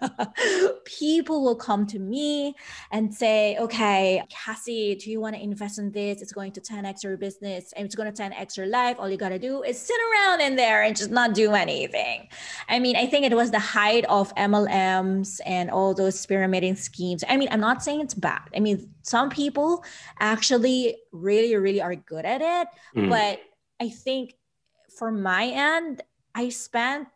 people 0.84 1.42
will 1.42 1.56
come 1.56 1.86
to 1.86 1.98
me 1.98 2.54
and 2.90 3.12
say, 3.12 3.56
okay, 3.58 4.22
Cassie, 4.28 4.94
do 4.94 5.10
you 5.10 5.20
want 5.20 5.34
to 5.36 5.42
invest 5.42 5.78
in 5.78 5.90
this? 5.90 6.22
It's 6.22 6.32
going 6.32 6.52
to 6.52 6.60
10x 6.60 7.02
your 7.02 7.16
business 7.16 7.72
and 7.76 7.84
it's 7.84 7.94
going 7.94 8.12
to 8.12 8.22
10x 8.22 8.56
your 8.56 8.66
life. 8.66 8.96
All 8.98 9.08
you 9.08 9.16
got 9.16 9.30
to 9.30 9.38
do 9.38 9.62
is 9.62 9.80
sit 9.80 9.96
around 10.10 10.40
in 10.40 10.56
there 10.56 10.82
and 10.82 10.96
just 10.96 11.10
not 11.10 11.34
do 11.34 11.52
anything. 11.52 12.28
I 12.68 12.78
mean, 12.78 12.96
I 12.96 13.06
think 13.06 13.26
it 13.26 13.34
was 13.34 13.50
the 13.50 13.58
height 13.58 14.04
of 14.08 14.34
MLMs 14.34 15.40
and 15.46 15.70
all 15.70 15.94
those 15.94 16.24
pyramiding 16.26 16.76
schemes. 16.76 17.24
I 17.28 17.36
mean, 17.36 17.48
I'm 17.50 17.60
not 17.60 17.82
saying 17.82 18.00
it's 18.00 18.14
bad. 18.14 18.42
I 18.54 18.60
mean, 18.60 18.90
some 19.02 19.30
people 19.30 19.84
actually 20.20 20.96
really, 21.12 21.54
really 21.56 21.80
are 21.80 21.94
good 21.94 22.24
at 22.24 22.40
it. 22.40 22.68
Mm. 22.96 23.10
But 23.10 23.40
I 23.80 23.90
think 23.90 24.34
for 24.96 25.10
my 25.10 25.46
end, 25.46 26.02
I 26.34 26.48
spent, 26.48 27.08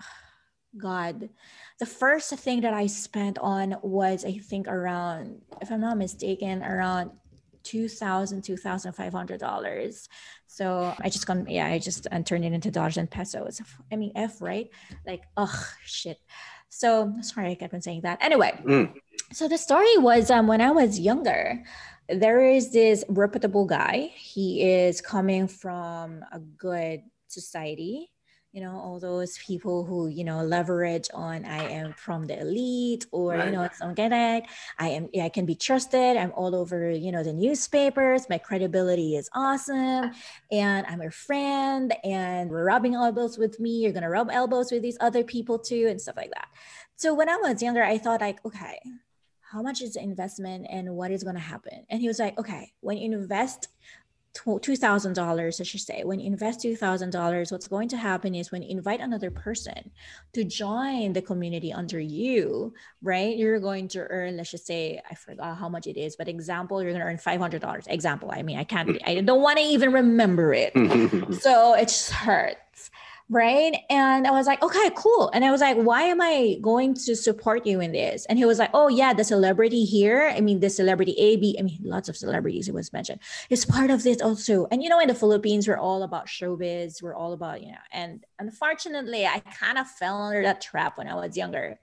God, 0.76 1.28
the 1.78 1.86
first 1.86 2.32
thing 2.34 2.62
that 2.62 2.74
I 2.74 2.86
spent 2.86 3.38
on 3.38 3.76
was, 3.82 4.24
I 4.24 4.38
think, 4.38 4.66
around, 4.66 5.42
if 5.60 5.70
I'm 5.70 5.80
not 5.80 5.98
mistaken, 5.98 6.62
around 6.62 7.10
two 7.62 7.88
thousand, 7.88 8.42
two 8.42 8.56
thousand 8.56 8.92
five 8.92 9.12
hundred 9.12 9.40
dollars. 9.40 10.08
So 10.46 10.94
I 11.00 11.10
just 11.10 11.26
gone, 11.26 11.46
yeah, 11.48 11.66
I 11.66 11.78
just 11.78 12.06
and 12.10 12.24
turned 12.24 12.44
it 12.44 12.52
into 12.52 12.70
dollars 12.70 12.96
and 12.96 13.10
pesos. 13.10 13.60
I 13.92 13.96
mean, 13.96 14.12
F, 14.14 14.40
right? 14.40 14.70
Like, 15.06 15.24
oh 15.36 15.68
shit. 15.84 16.18
So 16.68 17.12
sorry, 17.20 17.50
I 17.50 17.54
kept 17.56 17.74
on 17.74 17.82
saying 17.82 18.02
that. 18.02 18.18
Anyway, 18.22 18.58
mm. 18.64 18.92
so 19.32 19.48
the 19.48 19.58
story 19.58 19.98
was 19.98 20.30
um 20.30 20.46
when 20.46 20.60
I 20.60 20.70
was 20.70 20.98
younger, 20.98 21.62
there 22.08 22.48
is 22.48 22.72
this 22.72 23.04
reputable 23.08 23.66
guy. 23.66 24.12
He 24.14 24.62
is 24.62 25.00
coming 25.00 25.48
from 25.48 26.24
a 26.32 26.38
good 26.38 27.02
society 27.28 28.10
you 28.56 28.62
know 28.62 28.80
all 28.80 28.98
those 28.98 29.36
people 29.36 29.84
who 29.84 30.08
you 30.08 30.24
know 30.24 30.42
leverage 30.42 31.10
on 31.12 31.44
i 31.44 31.62
am 31.68 31.92
from 31.92 32.24
the 32.24 32.40
elite 32.40 33.04
or 33.12 33.32
right. 33.32 33.44
you 33.44 33.52
know 33.52 33.68
something 33.74 34.10
like 34.10 34.48
i 34.78 34.88
am 34.88 35.10
i 35.22 35.28
can 35.28 35.44
be 35.44 35.54
trusted 35.54 36.16
i'm 36.16 36.32
all 36.34 36.56
over 36.56 36.90
you 36.90 37.12
know 37.12 37.22
the 37.22 37.34
newspapers 37.34 38.26
my 38.30 38.38
credibility 38.38 39.14
is 39.14 39.28
awesome 39.34 40.06
ah. 40.06 40.12
and 40.50 40.86
i'm 40.86 41.02
a 41.02 41.10
friend 41.10 41.94
and 42.02 42.48
we're 42.48 42.64
rubbing 42.64 42.94
elbows 42.94 43.36
with 43.36 43.60
me 43.60 43.72
you're 43.82 43.92
going 43.92 44.02
to 44.02 44.08
rub 44.08 44.30
elbows 44.30 44.72
with 44.72 44.80
these 44.80 44.96
other 45.02 45.22
people 45.22 45.58
too 45.58 45.86
and 45.88 46.00
stuff 46.00 46.16
like 46.16 46.30
that. 46.30 46.48
So 46.96 47.12
when 47.12 47.28
i 47.28 47.36
was 47.36 47.60
younger 47.60 47.84
i 47.84 47.98
thought 47.98 48.22
like 48.22 48.42
okay 48.46 48.78
how 49.52 49.62
much 49.62 49.80
is 49.80 49.94
the 49.94 50.02
investment 50.02 50.66
and 50.68 50.96
what 50.96 51.12
is 51.12 51.22
going 51.22 51.36
to 51.36 51.40
happen? 51.40 51.86
And 51.88 52.00
he 52.00 52.08
was 52.08 52.18
like 52.18 52.36
okay 52.38 52.72
when 52.80 52.96
you 52.96 53.12
invest 53.12 53.68
$2,000, 54.44 55.60
I 55.60 55.64
should 55.64 55.80
say, 55.80 56.02
when 56.04 56.20
you 56.20 56.26
invest 56.26 56.60
$2,000, 56.60 57.52
what's 57.52 57.68
going 57.68 57.88
to 57.88 57.96
happen 57.96 58.34
is 58.34 58.52
when 58.52 58.62
you 58.62 58.70
invite 58.70 59.00
another 59.00 59.30
person 59.30 59.90
to 60.32 60.44
join 60.44 61.12
the 61.12 61.22
community 61.22 61.72
under 61.72 62.00
you, 62.00 62.74
right? 63.02 63.36
You're 63.36 63.60
going 63.60 63.88
to 63.88 64.00
earn, 64.10 64.36
let's 64.36 64.50
just 64.50 64.66
say, 64.66 65.00
I 65.10 65.14
forgot 65.14 65.56
how 65.56 65.68
much 65.68 65.86
it 65.86 65.96
is, 65.96 66.16
but 66.16 66.28
example, 66.28 66.82
you're 66.82 66.92
going 66.92 67.02
to 67.02 67.06
earn 67.06 67.40
$500. 67.40 67.88
Example, 67.88 68.30
I 68.32 68.42
mean, 68.42 68.58
I 68.58 68.64
can't, 68.64 68.98
I 69.06 69.20
don't 69.20 69.42
want 69.42 69.58
to 69.58 69.64
even 69.64 69.92
remember 69.92 70.54
it. 70.54 70.72
so 71.40 71.74
it 71.74 71.88
just 71.88 72.10
hurts 72.10 72.90
right? 73.28 73.74
And 73.90 74.26
I 74.26 74.30
was 74.30 74.46
like, 74.46 74.62
okay, 74.62 74.90
cool. 74.94 75.30
And 75.34 75.44
I 75.44 75.50
was 75.50 75.60
like, 75.60 75.76
why 75.76 76.02
am 76.02 76.20
I 76.20 76.58
going 76.60 76.94
to 76.94 77.16
support 77.16 77.66
you 77.66 77.80
in 77.80 77.90
this? 77.90 78.24
And 78.26 78.38
he 78.38 78.44
was 78.44 78.58
like, 78.58 78.70
oh 78.72 78.88
yeah, 78.88 79.12
the 79.12 79.24
celebrity 79.24 79.84
here. 79.84 80.32
I 80.34 80.40
mean, 80.40 80.60
the 80.60 80.70
celebrity 80.70 81.12
A, 81.18 81.36
B. 81.36 81.56
I 81.58 81.62
mean, 81.62 81.78
lots 81.82 82.08
of 82.08 82.16
celebrities. 82.16 82.68
It 82.68 82.74
was 82.74 82.92
mentioned. 82.92 83.20
It's 83.50 83.64
part 83.64 83.90
of 83.90 84.04
this 84.04 84.20
also. 84.20 84.66
And 84.70 84.82
you 84.82 84.88
know, 84.88 85.00
in 85.00 85.08
the 85.08 85.14
Philippines, 85.14 85.66
we're 85.66 85.78
all 85.78 86.04
about 86.04 86.26
showbiz. 86.26 87.02
We're 87.02 87.16
all 87.16 87.32
about 87.32 87.62
you 87.62 87.72
know. 87.72 87.78
And 87.92 88.24
unfortunately, 88.38 89.26
I 89.26 89.40
kind 89.40 89.78
of 89.78 89.88
fell 89.88 90.22
under 90.22 90.42
that 90.42 90.60
trap 90.60 90.96
when 90.96 91.08
I 91.08 91.14
was 91.14 91.36
younger. 91.36 91.80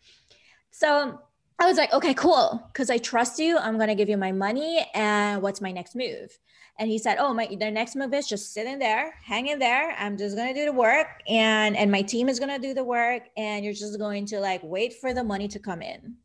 So 0.72 1.20
I 1.60 1.66
was 1.66 1.78
like, 1.78 1.94
okay, 1.94 2.14
cool. 2.14 2.64
Because 2.72 2.90
I 2.90 3.00
trust 3.00 3.38
you. 3.40 3.58
I'm 3.58 3.78
gonna 3.78 3.96
give 3.96 4.10
you 4.10 4.18
my 4.18 4.32
money. 4.32 4.86
And 4.94 5.42
what's 5.42 5.60
my 5.60 5.74
next 5.74 5.94
move? 5.96 6.38
And 6.80 6.90
he 6.90 6.98
said 6.98 7.18
oh 7.20 7.34
my 7.34 7.48
the 7.48 7.72
next 7.72 7.96
move 7.96 8.14
is 8.14 8.28
just 8.28 8.54
sitting 8.54 8.80
there 8.80 9.14
hanging 9.24 9.60
there. 9.60 9.96
I'm 9.98 10.18
just 10.18 10.36
going 10.36 10.54
to 10.54 10.60
do 10.60 10.66
the 10.66 10.74
work 10.74 11.08
and 11.28 11.76
and 11.76 11.92
my 11.92 12.02
team 12.02 12.30
is 12.30 12.40
going 12.40 12.54
to 12.54 12.68
do 12.68 12.74
the 12.74 12.84
work 12.84 13.24
and 13.38 13.64
you're 13.64 13.74
just 13.74 13.98
going 14.00 14.26
to 14.28 14.40
like 14.40 14.62
wait 14.64 14.94
for 14.94 15.14
the 15.14 15.24
money 15.24 15.48
to 15.50 15.60
come 15.60 15.82
in. 15.82 16.16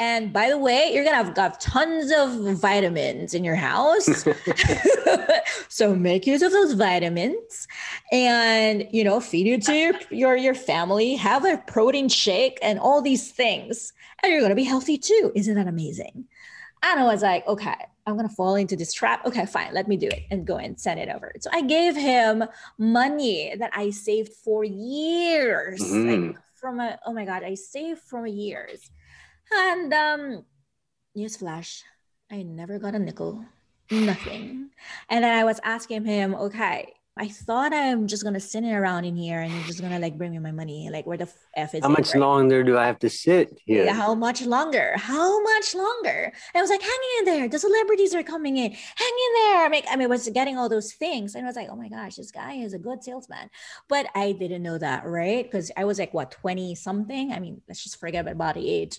And 0.00 0.32
by 0.32 0.48
the 0.48 0.58
way 0.58 0.90
you're 0.92 1.04
going 1.04 1.16
to 1.16 1.24
have 1.24 1.34
got 1.34 1.60
tons 1.60 2.10
of 2.10 2.58
vitamins 2.58 3.34
in 3.34 3.44
your 3.44 3.56
house. 3.56 4.26
So 5.74 5.92
make 5.92 6.24
use 6.24 6.40
of 6.40 6.52
those 6.52 6.74
vitamins 6.74 7.66
and 8.12 8.86
you 8.92 9.02
know 9.02 9.18
feed 9.18 9.48
it 9.48 9.62
to 9.64 9.74
your, 9.74 9.94
your 10.10 10.36
your 10.36 10.54
family. 10.54 11.16
Have 11.16 11.44
a 11.44 11.58
protein 11.66 12.08
shake 12.08 12.60
and 12.62 12.78
all 12.78 13.02
these 13.02 13.32
things. 13.32 13.92
And 14.22 14.30
you're 14.30 14.40
going 14.40 14.50
to 14.50 14.56
be 14.56 14.62
healthy 14.62 14.98
too. 14.98 15.32
Isn't 15.34 15.56
that 15.56 15.66
amazing? 15.66 16.26
And 16.84 17.00
i 17.00 17.04
was 17.04 17.22
like 17.22 17.44
okay 17.48 17.86
I'm 18.06 18.16
going 18.16 18.28
to 18.28 18.34
fall 18.34 18.56
into 18.56 18.76
this 18.76 18.92
trap. 18.92 19.24
Okay, 19.26 19.46
fine, 19.46 19.72
let 19.72 19.88
me 19.88 19.96
do 19.96 20.08
it 20.08 20.24
and 20.30 20.46
go 20.46 20.56
and 20.56 20.78
send 20.78 21.00
it 21.00 21.08
over. 21.08 21.32
So 21.40 21.50
I 21.52 21.62
gave 21.62 21.96
him 21.96 22.44
money 22.78 23.54
that 23.58 23.70
I 23.74 23.90
saved 23.90 24.32
for 24.32 24.64
years. 24.64 25.80
Mm-hmm. 25.80 26.26
Like 26.26 26.36
from 26.54 26.80
a, 26.80 26.98
oh 27.06 27.12
my 27.12 27.24
God, 27.24 27.42
I 27.42 27.54
saved 27.54 28.00
from 28.00 28.26
years. 28.26 28.90
And 29.52 29.92
um, 29.92 30.44
newsflash, 31.16 31.82
I 32.30 32.42
never 32.42 32.78
got 32.78 32.94
a 32.94 32.98
nickel, 32.98 33.44
nothing. 33.90 34.70
And 35.08 35.24
then 35.24 35.36
I 35.36 35.44
was 35.44 35.60
asking 35.62 36.04
him, 36.04 36.34
okay, 36.34 36.92
I 37.16 37.28
thought 37.28 37.72
I'm 37.72 38.08
just 38.08 38.24
gonna 38.24 38.40
sit 38.40 38.64
around 38.64 39.04
in 39.04 39.14
here 39.14 39.40
and 39.40 39.52
you're 39.52 39.62
just 39.64 39.80
gonna 39.80 40.00
like 40.00 40.18
bring 40.18 40.32
me 40.32 40.40
my 40.40 40.50
money. 40.50 40.90
Like 40.90 41.06
where 41.06 41.16
the 41.16 41.28
f 41.54 41.72
is? 41.72 41.84
How 41.84 41.88
much 41.88 42.12
right? 42.12 42.20
longer 42.20 42.64
do 42.64 42.76
I 42.76 42.86
have 42.86 42.98
to 43.00 43.08
sit 43.08 43.56
here? 43.64 43.84
Yeah, 43.84 43.94
how 43.94 44.16
much 44.16 44.42
longer? 44.42 44.94
How 44.96 45.40
much 45.40 45.76
longer? 45.76 46.32
And 46.32 46.56
I 46.56 46.60
was 46.60 46.70
like, 46.70 46.82
hang 46.82 47.00
in 47.18 47.24
there. 47.26 47.48
The 47.48 47.60
celebrities 47.60 48.16
are 48.16 48.24
coming 48.24 48.56
in. 48.56 48.72
Hang 48.72 49.16
in 49.26 49.32
there. 49.44 49.64
I 49.64 49.68
mean, 49.70 49.82
I 49.88 49.96
mean, 49.96 50.06
I 50.06 50.08
was 50.08 50.28
getting 50.30 50.58
all 50.58 50.68
those 50.68 50.94
things, 50.94 51.36
and 51.36 51.44
I 51.44 51.48
was 51.48 51.54
like, 51.54 51.68
oh 51.70 51.76
my 51.76 51.88
gosh, 51.88 52.16
this 52.16 52.32
guy 52.32 52.54
is 52.54 52.74
a 52.74 52.78
good 52.78 53.04
salesman. 53.04 53.48
But 53.88 54.06
I 54.16 54.32
didn't 54.32 54.64
know 54.64 54.78
that, 54.78 55.06
right? 55.06 55.44
Because 55.44 55.70
I 55.76 55.84
was 55.84 56.00
like 56.00 56.12
what 56.14 56.32
twenty 56.32 56.74
something. 56.74 57.32
I 57.32 57.38
mean, 57.38 57.62
let's 57.68 57.84
just 57.84 58.00
forget 58.00 58.22
about 58.22 58.38
body 58.38 58.68
age. 58.68 58.98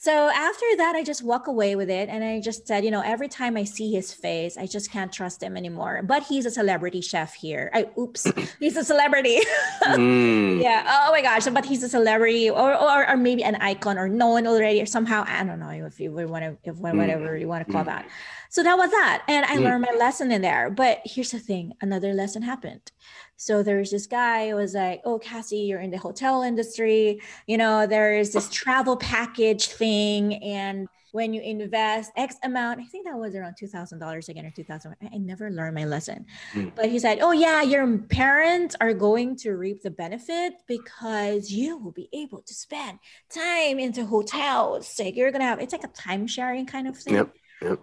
So 0.00 0.12
after 0.12 0.64
that, 0.76 0.94
I 0.94 1.02
just 1.02 1.24
walk 1.24 1.48
away 1.48 1.74
with 1.74 1.90
it. 1.90 2.08
And 2.08 2.22
I 2.22 2.40
just 2.40 2.68
said, 2.68 2.84
you 2.84 2.92
know, 2.92 3.02
every 3.04 3.26
time 3.26 3.56
I 3.56 3.64
see 3.64 3.90
his 3.90 4.14
face, 4.14 4.56
I 4.56 4.64
just 4.66 4.92
can't 4.92 5.12
trust 5.12 5.42
him 5.42 5.56
anymore. 5.56 6.02
But 6.04 6.22
he's 6.22 6.46
a 6.46 6.52
celebrity 6.52 7.00
chef 7.00 7.34
here. 7.34 7.68
I, 7.74 7.88
oops, 7.98 8.30
he's 8.60 8.76
a 8.76 8.84
celebrity. 8.84 9.40
mm. 9.82 10.62
Yeah. 10.68 11.02
Oh 11.06 11.10
my 11.10 11.20
gosh. 11.20 11.46
But 11.46 11.64
he's 11.64 11.82
a 11.82 11.88
celebrity 11.88 12.48
or, 12.48 12.74
or, 12.74 13.10
or, 13.10 13.16
maybe 13.16 13.42
an 13.42 13.56
icon 13.56 13.98
or 13.98 14.08
known 14.08 14.46
already 14.46 14.80
or 14.80 14.86
somehow. 14.86 15.24
I 15.26 15.42
don't 15.42 15.58
know 15.58 15.70
if 15.70 15.98
you 15.98 16.12
want 16.12 16.44
to, 16.44 16.56
if 16.62 16.76
mm. 16.76 16.96
whatever 16.96 17.36
you 17.36 17.48
want 17.48 17.66
to 17.66 17.72
call 17.72 17.82
mm. 17.82 17.86
that. 17.86 18.08
So 18.50 18.62
that 18.62 18.78
was 18.78 18.90
that. 18.90 19.22
And 19.28 19.44
I 19.46 19.56
mm. 19.56 19.64
learned 19.64 19.86
my 19.90 19.96
lesson 19.96 20.32
in 20.32 20.42
there. 20.42 20.70
But 20.70 21.00
here's 21.04 21.30
the 21.30 21.38
thing 21.38 21.72
another 21.80 22.14
lesson 22.14 22.42
happened. 22.42 22.92
So 23.36 23.62
there's 23.62 23.90
this 23.90 24.06
guy 24.06 24.50
who 24.50 24.56
was 24.56 24.74
like, 24.74 25.00
Oh, 25.04 25.18
Cassie, 25.18 25.58
you're 25.58 25.80
in 25.80 25.90
the 25.90 25.98
hotel 25.98 26.42
industry. 26.42 27.20
You 27.46 27.58
know, 27.58 27.86
there's 27.86 28.32
this 28.32 28.48
travel 28.50 28.96
package 28.96 29.66
thing. 29.66 30.42
And 30.42 30.88
when 31.12 31.32
you 31.32 31.40
invest 31.40 32.10
X 32.16 32.36
amount, 32.42 32.80
I 32.80 32.84
think 32.84 33.06
that 33.06 33.16
was 33.16 33.34
around 33.34 33.54
$2,000 33.60 34.28
again 34.28 34.44
or 34.44 34.50
2000 34.50 34.96
I, 35.00 35.10
I 35.14 35.18
never 35.18 35.50
learned 35.50 35.74
my 35.74 35.84
lesson. 35.84 36.26
Mm. 36.52 36.74
But 36.74 36.86
he 36.86 36.98
said, 36.98 37.18
Oh, 37.20 37.32
yeah, 37.32 37.62
your 37.62 37.98
parents 37.98 38.74
are 38.80 38.94
going 38.94 39.36
to 39.36 39.52
reap 39.52 39.82
the 39.82 39.90
benefit 39.90 40.54
because 40.66 41.50
you 41.50 41.76
will 41.76 41.92
be 41.92 42.08
able 42.12 42.42
to 42.42 42.54
spend 42.54 42.98
time 43.30 43.78
into 43.78 44.04
hotels. 44.04 44.98
Like 44.98 45.16
you're 45.16 45.30
going 45.30 45.42
to 45.42 45.46
have, 45.46 45.60
it's 45.60 45.72
like 45.72 45.84
a 45.84 45.88
time 45.88 46.26
sharing 46.26 46.66
kind 46.66 46.88
of 46.88 46.96
thing. 46.96 47.14
Yep. 47.14 47.34
Yep 47.62 47.80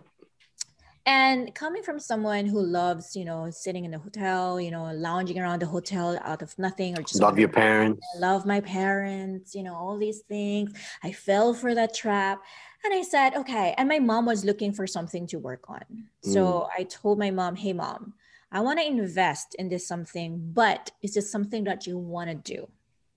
and 1.05 1.53
coming 1.53 1.83
from 1.83 1.99
someone 1.99 2.45
who 2.45 2.59
loves 2.59 3.15
you 3.15 3.25
know 3.25 3.49
sitting 3.51 3.85
in 3.85 3.91
the 3.91 3.99
hotel 3.99 4.59
you 4.59 4.71
know 4.71 4.91
lounging 4.93 5.39
around 5.39 5.61
the 5.61 5.65
hotel 5.65 6.19
out 6.23 6.41
of 6.41 6.57
nothing 6.57 6.97
or 6.97 7.01
just 7.01 7.21
love 7.21 7.37
your 7.37 7.49
parents. 7.49 8.05
love 8.17 8.45
my 8.45 8.59
parents 8.59 9.53
you 9.53 9.63
know 9.63 9.75
all 9.75 9.97
these 9.97 10.21
things 10.21 10.71
i 11.03 11.11
fell 11.11 11.53
for 11.53 11.75
that 11.75 11.93
trap. 11.93 12.41
And 12.83 12.93
i 12.93 13.01
said 13.01 13.35
okay 13.35 13.73
and 13.77 13.87
my 13.89 13.99
mom 13.99 14.25
was 14.25 14.45
looking 14.45 14.71
for 14.73 14.85
something 14.87 15.25
to 15.27 15.39
work 15.39 15.69
on. 15.69 15.83
So 16.21 16.41
mm. 16.43 16.69
i 16.77 16.83
told 16.83 17.19
my 17.19 17.31
mom 17.31 17.55
hey 17.55 17.73
mom 17.73 18.13
i 18.51 18.59
want 18.59 18.79
to 18.79 18.85
invest 18.85 19.55
in 19.57 19.69
this 19.69 19.87
something 19.87 20.51
but 20.53 20.91
is 21.01 21.13
this 21.13 21.31
something 21.31 21.63
that 21.65 21.87
you 21.87 21.97
want 21.97 22.29
to 22.29 22.35
do. 22.35 22.67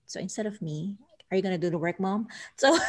So 0.05 0.19
instead 0.19 0.47
of 0.47 0.61
me 0.61 0.97
are 1.31 1.37
you 1.37 1.43
going 1.43 1.53
to 1.53 1.59
do 1.59 1.69
the 1.69 1.77
work 1.77 1.99
mom 1.99 2.27
so 2.57 2.77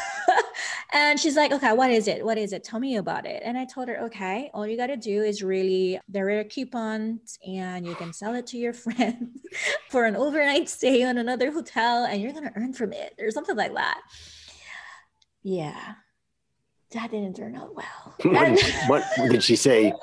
And 0.93 1.21
she's 1.21 1.37
like, 1.37 1.53
okay, 1.53 1.73
what 1.73 1.91
is 1.91 2.09
it? 2.09 2.25
What 2.25 2.37
is 2.37 2.53
it? 2.53 2.65
Tell 2.65 2.81
me 2.81 2.97
about 2.97 3.25
it. 3.25 3.43
And 3.45 3.57
I 3.57 3.65
told 3.65 3.89
her, 3.89 4.01
okay, 4.07 4.51
all 4.53 4.67
you 4.67 4.77
got 4.77 4.89
to 4.89 4.97
do 4.97 5.23
is 5.23 5.43
really, 5.43 6.01
there 6.09 6.29
are 6.41 6.45
coupons 6.45 7.39
and 7.47 7.87
you 7.87 7.95
can 7.95 8.13
sell 8.13 8.35
it 8.35 8.47
to 8.49 8.59
your 8.59 8.73
friends 8.85 9.41
for 9.89 10.05
an 10.05 10.17
overnight 10.17 10.69
stay 10.69 11.05
on 11.05 11.19
another 11.19 11.53
hotel 11.53 12.05
and 12.05 12.21
you're 12.21 12.33
going 12.33 12.45
to 12.45 12.53
earn 12.57 12.73
from 12.73 12.93
it 12.93 13.15
or 13.21 13.31
something 13.31 13.57
like 13.57 13.75
that. 13.75 14.01
Yeah 15.43 15.95
that 16.93 17.11
didn't 17.13 17.37
turn 17.37 17.55
out 17.55 17.75
well. 17.75 18.15
what, 18.89 19.05
what, 19.17 19.31
did 19.31 19.45
she 19.45 19.55
say? 19.55 19.95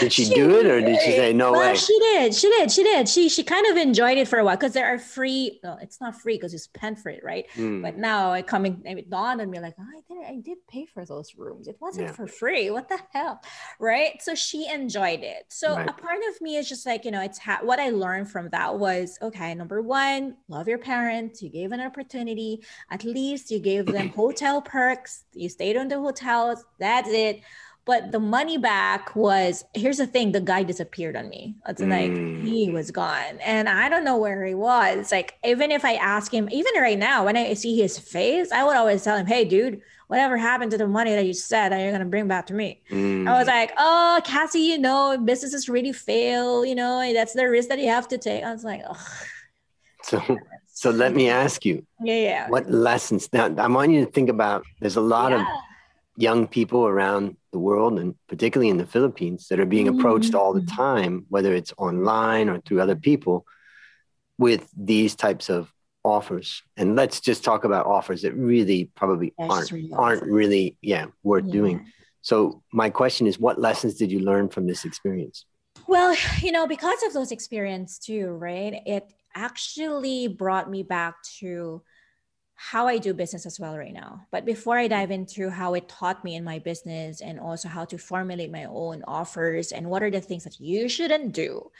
Did 0.00 0.12
she, 0.12 0.24
she 0.24 0.34
do 0.34 0.58
it 0.58 0.66
or 0.66 0.80
did 0.80 1.00
she 1.00 1.12
say 1.12 1.32
no 1.32 1.52
well, 1.52 1.60
way? 1.60 1.76
She 1.76 1.96
did. 1.98 2.34
She 2.34 2.48
did. 2.48 2.72
She 2.72 2.82
did. 2.82 3.08
She 3.08 3.28
she 3.28 3.44
kind 3.44 3.64
of 3.68 3.76
enjoyed 3.76 4.18
it 4.18 4.26
for 4.26 4.40
a 4.40 4.44
while 4.44 4.56
because 4.56 4.72
there 4.72 4.92
are 4.92 4.98
free. 4.98 5.60
Well, 5.62 5.78
it's 5.80 6.00
not 6.00 6.20
free 6.20 6.36
because 6.36 6.52
you 6.52 6.58
spend 6.58 6.98
for 6.98 7.10
it, 7.10 7.22
right? 7.22 7.46
Mm. 7.54 7.80
But 7.80 7.96
now 7.96 8.32
it 8.32 8.48
coming 8.48 8.82
it 8.84 9.08
dawned 9.08 9.40
on 9.40 9.50
me 9.50 9.60
like, 9.60 9.76
oh, 9.78 9.84
I 9.84 10.00
did 10.08 10.24
I 10.26 10.40
did 10.40 10.58
pay 10.68 10.84
for 10.84 11.04
those 11.04 11.36
rooms. 11.36 11.68
It 11.68 11.76
wasn't 11.80 12.08
yeah. 12.08 12.12
for 12.12 12.26
free. 12.26 12.70
What 12.70 12.88
the 12.88 12.98
hell, 13.12 13.40
right? 13.78 14.20
So 14.20 14.34
she 14.34 14.68
enjoyed 14.68 15.20
it. 15.20 15.44
So 15.48 15.76
right. 15.76 15.88
a 15.88 15.92
part 15.92 16.20
of 16.28 16.40
me 16.40 16.56
is 16.56 16.68
just 16.68 16.86
like 16.86 17.04
you 17.04 17.12
know, 17.12 17.22
it's 17.22 17.38
ha- 17.38 17.60
what 17.62 17.78
I 17.78 17.90
learned 17.90 18.30
from 18.30 18.48
that 18.50 18.76
was 18.76 19.16
okay. 19.22 19.54
Number 19.54 19.80
one, 19.80 20.36
love 20.48 20.66
your 20.66 20.78
parents. 20.78 21.40
You 21.40 21.50
gave 21.50 21.70
an 21.70 21.80
opportunity. 21.80 22.64
At 22.90 23.04
least 23.04 23.52
you 23.52 23.60
gave 23.60 23.86
them 23.86 24.08
hotel 24.08 24.60
perks. 24.60 25.22
You 25.32 25.48
stayed 25.48 25.76
on 25.76 25.86
the 25.86 26.00
hotel 26.00 26.15
That's 26.78 27.08
it. 27.08 27.42
But 27.86 28.10
the 28.10 28.18
money 28.18 28.58
back 28.58 29.14
was 29.14 29.64
here's 29.72 29.98
the 29.98 30.08
thing: 30.08 30.32
the 30.32 30.40
guy 30.40 30.64
disappeared 30.64 31.16
on 31.16 31.28
me. 31.28 31.54
It's 31.68 31.80
mm. 31.80 31.88
like 31.88 32.44
he 32.44 32.68
was 32.68 32.90
gone, 32.90 33.38
and 33.44 33.68
I 33.68 33.88
don't 33.88 34.04
know 34.04 34.16
where 34.16 34.44
he 34.44 34.54
was. 34.54 35.12
Like 35.12 35.38
even 35.44 35.70
if 35.70 35.84
I 35.84 35.94
ask 35.94 36.34
him, 36.34 36.48
even 36.50 36.82
right 36.82 36.98
now, 36.98 37.24
when 37.24 37.36
I 37.36 37.54
see 37.54 37.76
his 37.76 37.96
face, 37.96 38.50
I 38.50 38.64
would 38.64 38.76
always 38.76 39.04
tell 39.04 39.16
him, 39.16 39.26
"Hey, 39.26 39.44
dude." 39.44 39.80
Whatever 40.08 40.36
happened 40.36 40.70
to 40.70 40.78
the 40.78 40.86
money 40.86 41.10
that 41.16 41.26
you 41.26 41.32
said 41.34 41.72
that 41.72 41.80
you're 41.80 41.90
gonna 41.90 42.04
bring 42.04 42.28
back 42.28 42.46
to 42.46 42.54
me? 42.54 42.80
Mm. 42.92 43.26
I 43.28 43.36
was 43.40 43.48
like, 43.48 43.72
oh, 43.76 44.20
Cassie, 44.24 44.60
you 44.60 44.78
know, 44.78 45.18
businesses 45.18 45.68
really 45.68 45.92
fail. 45.92 46.64
You 46.64 46.76
know, 46.76 47.12
that's 47.12 47.32
the 47.32 47.48
risk 47.50 47.70
that 47.70 47.80
you 47.80 47.88
have 47.88 48.06
to 48.08 48.16
take. 48.16 48.44
I 48.44 48.52
was 48.52 48.62
like, 48.62 48.82
oh. 48.88 49.04
So, 50.04 50.22
so 50.68 50.90
let 50.90 51.12
me 51.12 51.28
ask 51.28 51.64
you. 51.64 51.84
Yeah, 52.00 52.14
yeah. 52.14 52.48
What 52.48 52.70
lessons? 52.70 53.28
Now, 53.32 53.52
I 53.58 53.66
want 53.66 53.90
you 53.90 54.04
to 54.04 54.10
think 54.12 54.28
about. 54.28 54.64
There's 54.78 54.94
a 54.94 55.00
lot 55.00 55.32
yeah. 55.32 55.40
of 55.40 55.46
young 56.16 56.46
people 56.46 56.86
around 56.86 57.36
the 57.52 57.58
world 57.58 57.98
and 57.98 58.14
particularly 58.28 58.70
in 58.70 58.78
the 58.78 58.86
Philippines 58.86 59.48
that 59.48 59.60
are 59.60 59.66
being 59.66 59.88
approached 59.88 60.34
all 60.34 60.52
the 60.52 60.62
Mm. 60.62 60.76
time, 60.76 61.26
whether 61.28 61.54
it's 61.54 61.72
online 61.78 62.48
or 62.48 62.60
through 62.60 62.80
other 62.80 62.96
people, 62.96 63.46
with 64.38 64.70
these 64.76 65.14
types 65.14 65.48
of 65.48 65.72
offers. 66.04 66.62
And 66.76 66.96
let's 66.96 67.20
just 67.20 67.42
talk 67.44 67.64
about 67.64 67.86
offers 67.86 68.22
that 68.22 68.34
really 68.34 68.90
probably 68.94 69.34
aren't 69.38 69.72
really 69.72 69.90
aren't 69.92 70.22
really 70.22 70.76
yeah 70.80 71.06
worth 71.22 71.46
Yeah. 71.46 71.52
doing. 71.52 71.86
So 72.22 72.62
my 72.72 72.90
question 72.90 73.26
is, 73.26 73.38
what 73.38 73.60
lessons 73.60 73.94
did 73.94 74.10
you 74.10 74.20
learn 74.20 74.48
from 74.48 74.66
this 74.66 74.84
experience? 74.84 75.46
Well, 75.86 76.16
you 76.42 76.52
know, 76.52 76.66
because 76.66 77.02
of 77.02 77.12
those 77.12 77.32
experience 77.32 77.98
too, 77.98 78.28
right? 78.28 78.74
It 78.86 79.12
actually 79.34 80.28
brought 80.28 80.70
me 80.70 80.82
back 80.82 81.14
to 81.40 81.82
how 82.56 82.88
I 82.88 82.96
do 82.96 83.12
business 83.12 83.44
as 83.44 83.60
well 83.60 83.76
right 83.76 83.92
now. 83.92 84.26
But 84.30 84.46
before 84.46 84.78
I 84.78 84.88
dive 84.88 85.10
into 85.10 85.50
how 85.50 85.74
it 85.74 85.88
taught 85.88 86.24
me 86.24 86.34
in 86.34 86.42
my 86.42 86.58
business 86.58 87.20
and 87.20 87.38
also 87.38 87.68
how 87.68 87.84
to 87.84 87.98
formulate 87.98 88.50
my 88.50 88.64
own 88.64 89.04
offers 89.06 89.72
and 89.72 89.90
what 89.90 90.02
are 90.02 90.10
the 90.10 90.22
things 90.22 90.44
that 90.44 90.58
you 90.58 90.88
shouldn't 90.88 91.32
do, 91.32 91.70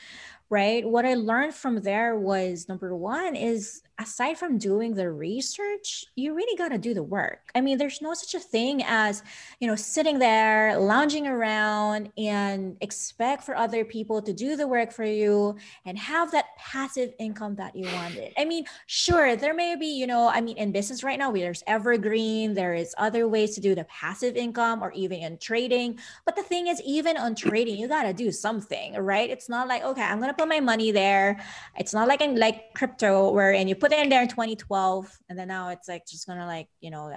right? 0.50 0.86
What 0.86 1.04
I 1.04 1.14
learned 1.14 1.54
from 1.54 1.82
there 1.82 2.18
was 2.18 2.68
number 2.68 2.94
one 2.94 3.34
is 3.34 3.82
aside 3.98 4.36
from 4.36 4.58
doing 4.58 4.94
the 4.94 5.10
research, 5.10 6.04
you 6.16 6.34
really 6.34 6.56
got 6.56 6.68
to 6.68 6.78
do 6.78 6.92
the 6.92 7.02
work. 7.02 7.50
I 7.54 7.62
mean, 7.62 7.78
there's 7.78 8.02
no 8.02 8.12
such 8.12 8.34
a 8.34 8.44
thing 8.44 8.82
as, 8.84 9.22
you 9.58 9.66
know, 9.66 9.74
sitting 9.74 10.18
there, 10.18 10.78
lounging 10.78 11.26
around 11.26 12.12
and 12.18 12.76
expect 12.82 13.44
for 13.44 13.56
other 13.56 13.84
people 13.84 14.20
to 14.20 14.34
do 14.34 14.54
the 14.54 14.68
work 14.68 14.92
for 14.92 15.04
you 15.04 15.56
and 15.86 15.98
have 15.98 16.30
that 16.32 16.46
passive 16.58 17.14
income 17.18 17.54
that 17.56 17.74
you 17.74 17.86
wanted. 17.94 18.34
I 18.36 18.44
mean, 18.44 18.66
sure, 18.86 19.34
there 19.34 19.54
may 19.54 19.76
be, 19.76 19.86
you 19.86 20.06
know, 20.06 20.28
I 20.28 20.42
mean, 20.42 20.58
in 20.58 20.72
business 20.72 21.02
right 21.02 21.18
now, 21.18 21.32
there's 21.32 21.62
evergreen, 21.66 22.52
there 22.52 22.74
is 22.74 22.94
other 22.98 23.26
ways 23.26 23.54
to 23.54 23.60
do 23.62 23.74
the 23.74 23.84
passive 23.84 24.36
income 24.36 24.82
or 24.82 24.92
even 24.92 25.20
in 25.20 25.38
trading. 25.38 25.98
But 26.26 26.36
the 26.36 26.42
thing 26.42 26.66
is, 26.66 26.82
even 26.82 27.16
on 27.16 27.34
trading, 27.34 27.78
you 27.78 27.88
got 27.88 28.02
to 28.02 28.12
do 28.12 28.30
something, 28.30 28.94
right? 28.94 29.30
It's 29.30 29.48
not 29.48 29.68
like, 29.68 29.82
okay, 29.82 30.02
I'm 30.02 30.18
going 30.18 30.30
to 30.30 30.35
put 30.36 30.48
my 30.48 30.60
money 30.60 30.90
there. 30.92 31.40
It's 31.76 31.94
not 31.94 32.08
like 32.08 32.20
in 32.20 32.36
like 32.38 32.74
crypto 32.74 33.30
where, 33.32 33.52
and 33.52 33.68
you 33.68 33.74
put 33.74 33.92
it 33.92 33.98
in 33.98 34.08
there 34.08 34.22
in 34.22 34.28
2012 34.28 35.08
and 35.28 35.38
then 35.38 35.48
now 35.48 35.68
it's 35.70 35.88
like 35.88 36.06
just 36.06 36.26
going 36.26 36.38
to 36.38 36.46
like, 36.46 36.68
you 36.80 36.90
know, 36.90 37.12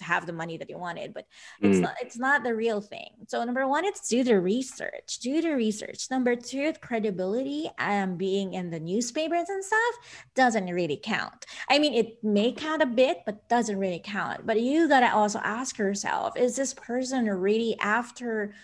have 0.00 0.26
the 0.26 0.32
money 0.32 0.56
that 0.58 0.68
you 0.70 0.78
wanted. 0.78 1.14
But 1.14 1.26
it's 1.62 1.78
Mm. 1.78 1.82
not 1.82 1.94
it's 2.00 2.18
not 2.18 2.42
the 2.44 2.54
real 2.54 2.80
thing 2.80 3.10
so 3.28 3.42
number 3.44 3.66
one 3.68 3.84
it's 3.84 4.08
do 4.08 4.24
the 4.24 4.38
research 4.38 5.18
do 5.20 5.40
the 5.40 5.54
research 5.54 6.06
number 6.10 6.34
two 6.36 6.72
credibility 6.82 7.70
um 7.78 8.16
being 8.16 8.54
in 8.54 8.70
the 8.70 8.80
newspapers 8.80 9.48
and 9.48 9.64
stuff 9.64 9.94
doesn't 10.34 10.66
really 10.66 10.96
count 11.02 11.46
i 11.68 11.78
mean 11.78 11.94
it 11.94 12.22
may 12.22 12.52
count 12.52 12.82
a 12.82 12.86
bit 12.86 13.18
but 13.26 13.48
doesn't 13.48 13.78
really 13.78 14.00
count 14.02 14.46
but 14.46 14.60
you 14.60 14.88
gotta 14.88 15.12
also 15.14 15.38
ask 15.42 15.78
yourself 15.78 16.36
is 16.36 16.56
this 16.56 16.74
person 16.74 17.26
really 17.26 17.76
after 17.80 18.54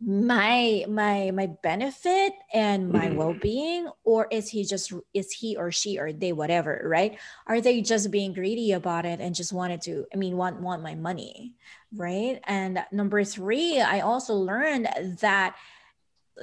my 0.00 0.84
my 0.88 1.30
my 1.32 1.46
benefit 1.62 2.34
and 2.52 2.92
my 2.92 3.08
Mhm. 3.08 3.14
well-being 3.14 3.88
or 4.04 4.28
is 4.30 4.48
he 4.50 4.62
just 4.64 4.92
is 5.14 5.32
he 5.32 5.56
or 5.56 5.72
she 5.72 5.98
or 5.98 6.12
they 6.12 6.32
whatever 6.32 6.82
right? 6.84 7.18
Are 7.46 7.60
they 7.62 7.80
just 7.80 8.10
being 8.10 8.34
greedy 8.34 8.72
about 8.72 9.06
it 9.06 9.20
and 9.20 9.34
just 9.34 9.52
wanted 9.54 9.80
to 9.82 10.04
i 10.12 10.16
mean 10.16 10.36
want 10.36 10.60
want 10.60 10.82
my 10.82 10.94
money 10.94 11.54
right? 11.94 12.40
And 12.44 12.84
number 12.92 13.24
three 13.24 13.80
i 13.80 14.00
also 14.00 14.34
learned 14.34 14.88
that 15.20 15.56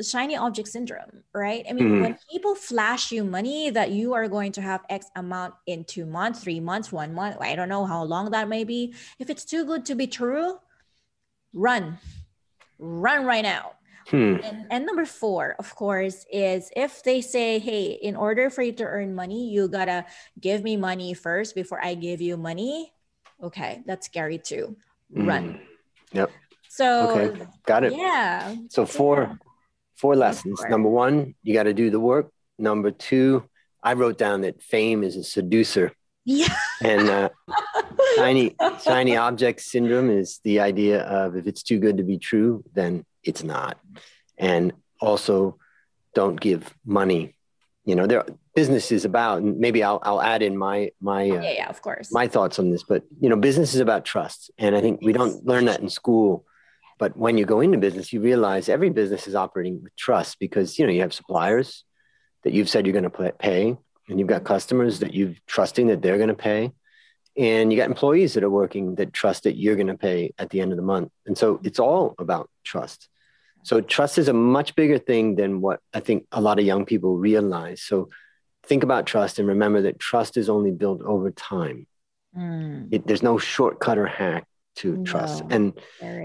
shiny 0.02 0.36
object 0.36 0.70
syndrome 0.70 1.24
right? 1.34 1.64
I 1.70 1.74
mean 1.74 1.86
Mhm. 1.86 2.00
when 2.00 2.18
people 2.32 2.56
flash 2.56 3.12
you 3.12 3.24
money 3.24 3.70
that 3.70 3.92
you 3.92 4.14
are 4.14 4.28
going 4.28 4.52
to 4.54 4.62
have 4.62 4.82
x 4.90 5.06
amount 5.16 5.54
in 5.68 5.84
two 5.86 6.06
months 6.08 6.42
three 6.42 6.60
months 6.60 6.92
one 6.92 7.14
month 7.14 7.38
i 7.40 7.56
don't 7.56 7.70
know 7.70 7.86
how 7.86 8.04
long 8.04 8.32
that 8.32 8.50
may 8.50 8.64
be. 8.64 8.96
If 9.20 9.30
it's 9.30 9.46
too 9.46 9.64
good 9.66 9.86
to 9.86 9.96
be 9.96 10.08
true 10.08 10.58
run 11.54 12.00
run 12.80 13.26
right 13.26 13.44
now 13.44 13.72
Hmm. 14.10 14.36
and, 14.44 14.68
and 14.70 14.86
number 14.86 15.06
four, 15.06 15.56
of 15.60 15.74
course, 15.76 16.26
is 16.30 16.70
if 16.76 17.04
they 17.04 17.22
say, 17.22 17.58
hey, 17.60 17.98
in 18.02 18.18
order 18.18 18.50
for 18.50 18.62
you 18.62 18.74
to 18.74 18.84
earn 18.84 19.16
money, 19.16 19.48
you 19.50 19.70
gotta 19.70 20.06
give 20.42 20.62
me 20.62 20.76
money 20.76 21.14
first 21.14 21.56
before 21.56 21.80
I 21.82 21.96
give 21.96 22.20
you 22.20 22.36
money. 22.36 22.92
Okay, 23.42 23.82
that's 23.88 24.06
scary 24.08 24.40
too. 24.40 24.76
Run. 25.10 25.54
Mm. 25.54 25.60
Yep. 26.12 26.32
So, 26.68 27.10
Okay. 27.12 27.46
Got 27.66 27.84
it. 27.86 27.94
yeah. 27.96 28.56
So 28.70 28.86
four 28.86 29.22
Yeah. 29.24 29.36
four 29.96 30.16
lessons. 30.18 30.60
Four. 30.60 30.70
Number 30.70 30.90
one, 30.90 31.36
you 31.42 31.54
got 31.54 31.64
to 31.64 31.74
do 31.74 31.90
the 31.90 32.00
work. 32.00 32.30
Number 32.60 32.92
two, 32.92 33.48
I 33.82 33.94
wrote 33.94 34.18
down 34.18 34.42
that 34.42 34.62
fame 34.62 35.04
is 35.04 35.16
a 35.16 35.24
seducer, 35.24 35.94
Yeah. 36.26 36.54
and 36.84 37.08
uh, 37.10 37.30
shiny 38.16 38.56
shiny 38.84 39.18
object 39.18 39.62
syndrome 39.62 40.10
is 40.10 40.40
the 40.44 40.60
idea 40.60 41.02
of 41.02 41.36
if 41.36 41.48
it's 41.48 41.64
too 41.64 41.80
good 41.80 41.98
to 41.98 42.04
be 42.04 42.18
true, 42.18 42.64
then 42.74 43.06
it's 43.24 43.44
not. 43.44 43.78
And 44.38 44.74
also, 45.00 45.58
don't 46.14 46.40
give 46.40 46.74
money. 46.86 47.36
You 47.86 47.96
know, 47.96 48.08
there 48.08 48.26
business 48.56 48.92
is 48.92 49.06
about. 49.06 49.42
And 49.42 49.60
maybe 49.60 49.84
I'll 49.84 50.00
I'll 50.04 50.22
add 50.22 50.42
in 50.42 50.58
my 50.58 50.92
my 51.02 51.30
uh, 51.30 51.42
yeah, 51.42 51.52
yeah, 51.52 51.70
of 51.70 51.82
course. 51.82 52.12
my 52.12 52.28
thoughts 52.28 52.60
on 52.60 52.72
this, 52.72 52.84
but 52.84 53.04
you 53.20 53.30
know, 53.30 53.36
business 53.36 53.74
is 53.74 53.80
about 53.80 54.06
trust, 54.06 54.52
and 54.58 54.76
I 54.76 54.82
think 54.82 55.02
we 55.02 55.14
don't 55.14 55.46
learn 55.46 55.66
that 55.66 55.82
in 55.82 55.90
school. 55.90 56.46
But 57.00 57.18
when 57.18 57.38
you 57.38 57.46
go 57.46 57.60
into 57.60 57.78
business, 57.78 58.14
you 58.14 58.22
realize 58.22 58.70
every 58.70 58.90
business 58.90 59.28
is 59.28 59.36
operating 59.36 59.82
with 59.84 59.96
trust 59.96 60.40
because 60.40 60.78
you 60.78 60.86
know 60.86 60.94
you 60.94 61.02
have 61.02 61.14
suppliers 61.14 61.84
that 62.44 62.54
you've 62.54 62.70
said 62.70 62.86
you're 62.86 62.94
going 62.94 63.10
to 63.10 63.34
pay, 63.40 63.78
and 64.08 64.20
you've 64.20 64.28
got 64.28 64.44
customers 64.44 65.00
that 65.00 65.14
you've 65.14 65.40
trusting 65.46 65.88
that 65.88 66.02
they're 66.02 66.18
going 66.18 66.30
to 66.30 66.36
pay, 66.36 66.72
and 67.38 67.72
you 67.72 67.78
got 67.78 67.90
employees 67.90 68.34
that 68.34 68.44
are 68.44 68.50
working 68.50 68.96
that 68.96 69.14
trust 69.14 69.44
that 69.44 69.56
you're 69.58 69.76
going 69.76 69.88
to 69.88 69.98
pay 69.98 70.34
at 70.38 70.50
the 70.50 70.62
end 70.62 70.72
of 70.72 70.78
the 70.78 70.84
month, 70.84 71.12
and 71.26 71.38
so 71.38 71.60
it's 71.64 71.80
all 71.80 72.16
about 72.20 72.50
trust. 72.64 73.10
So 73.64 73.80
trust 73.80 74.18
is 74.18 74.28
a 74.28 74.34
much 74.34 74.76
bigger 74.76 74.98
thing 74.98 75.36
than 75.36 75.62
what 75.62 75.80
I 75.94 76.02
think 76.02 76.28
a 76.32 76.42
lot 76.42 76.60
of 76.60 76.66
young 76.66 76.86
people 76.86 77.18
realize. 77.18 77.82
So 77.82 78.10
think 78.66 78.84
about 78.84 79.06
trust 79.06 79.40
and 79.40 79.48
remember 79.48 79.84
that 79.84 80.00
trust 80.00 80.36
is 80.36 80.50
only 80.50 80.72
built 80.72 81.02
over 81.02 81.32
time. 81.32 81.88
Mm, 82.38 82.90
It, 82.92 83.08
there's 83.08 83.24
no 83.24 83.38
shortcut 83.38 83.98
or 83.98 84.06
hack 84.06 84.46
to 84.78 85.04
trust. 85.06 85.44
And 85.50 85.74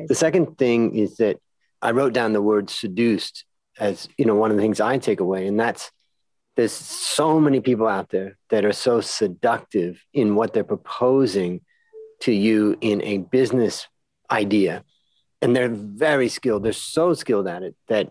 the 0.09 0.15
second 0.15 0.59
thing 0.59 0.97
is 0.97 1.17
that 1.19 1.37
I 1.81 1.93
wrote 1.93 2.13
down 2.13 2.33
the 2.33 2.43
word 2.43 2.71
seduced 2.71 3.45
as 3.79 4.09
you 4.19 4.25
know 4.25 4.35
one 4.35 4.51
of 4.51 4.57
the 4.57 4.63
things 4.63 4.81
I 4.81 4.99
take 4.99 5.21
away, 5.21 5.47
and 5.47 5.61
that's 5.61 5.93
there's 6.59 6.73
so 6.73 7.39
many 7.39 7.61
people 7.61 7.87
out 7.87 8.09
there 8.11 8.37
that 8.51 8.65
are 8.65 8.73
so 8.73 9.01
seductive 9.01 10.05
in 10.13 10.35
what 10.35 10.53
they're 10.53 10.65
proposing 10.65 11.61
to 12.19 12.33
you 12.33 12.77
in 12.81 13.01
a 13.03 13.19
business 13.19 13.87
idea, 14.29 14.83
and 15.41 15.55
they're 15.55 15.69
very 15.69 16.29
skilled. 16.29 16.65
They're 16.65 16.73
so 16.73 17.15
skilled 17.15 17.47
at 17.47 17.63
it 17.63 17.77
that 17.87 18.11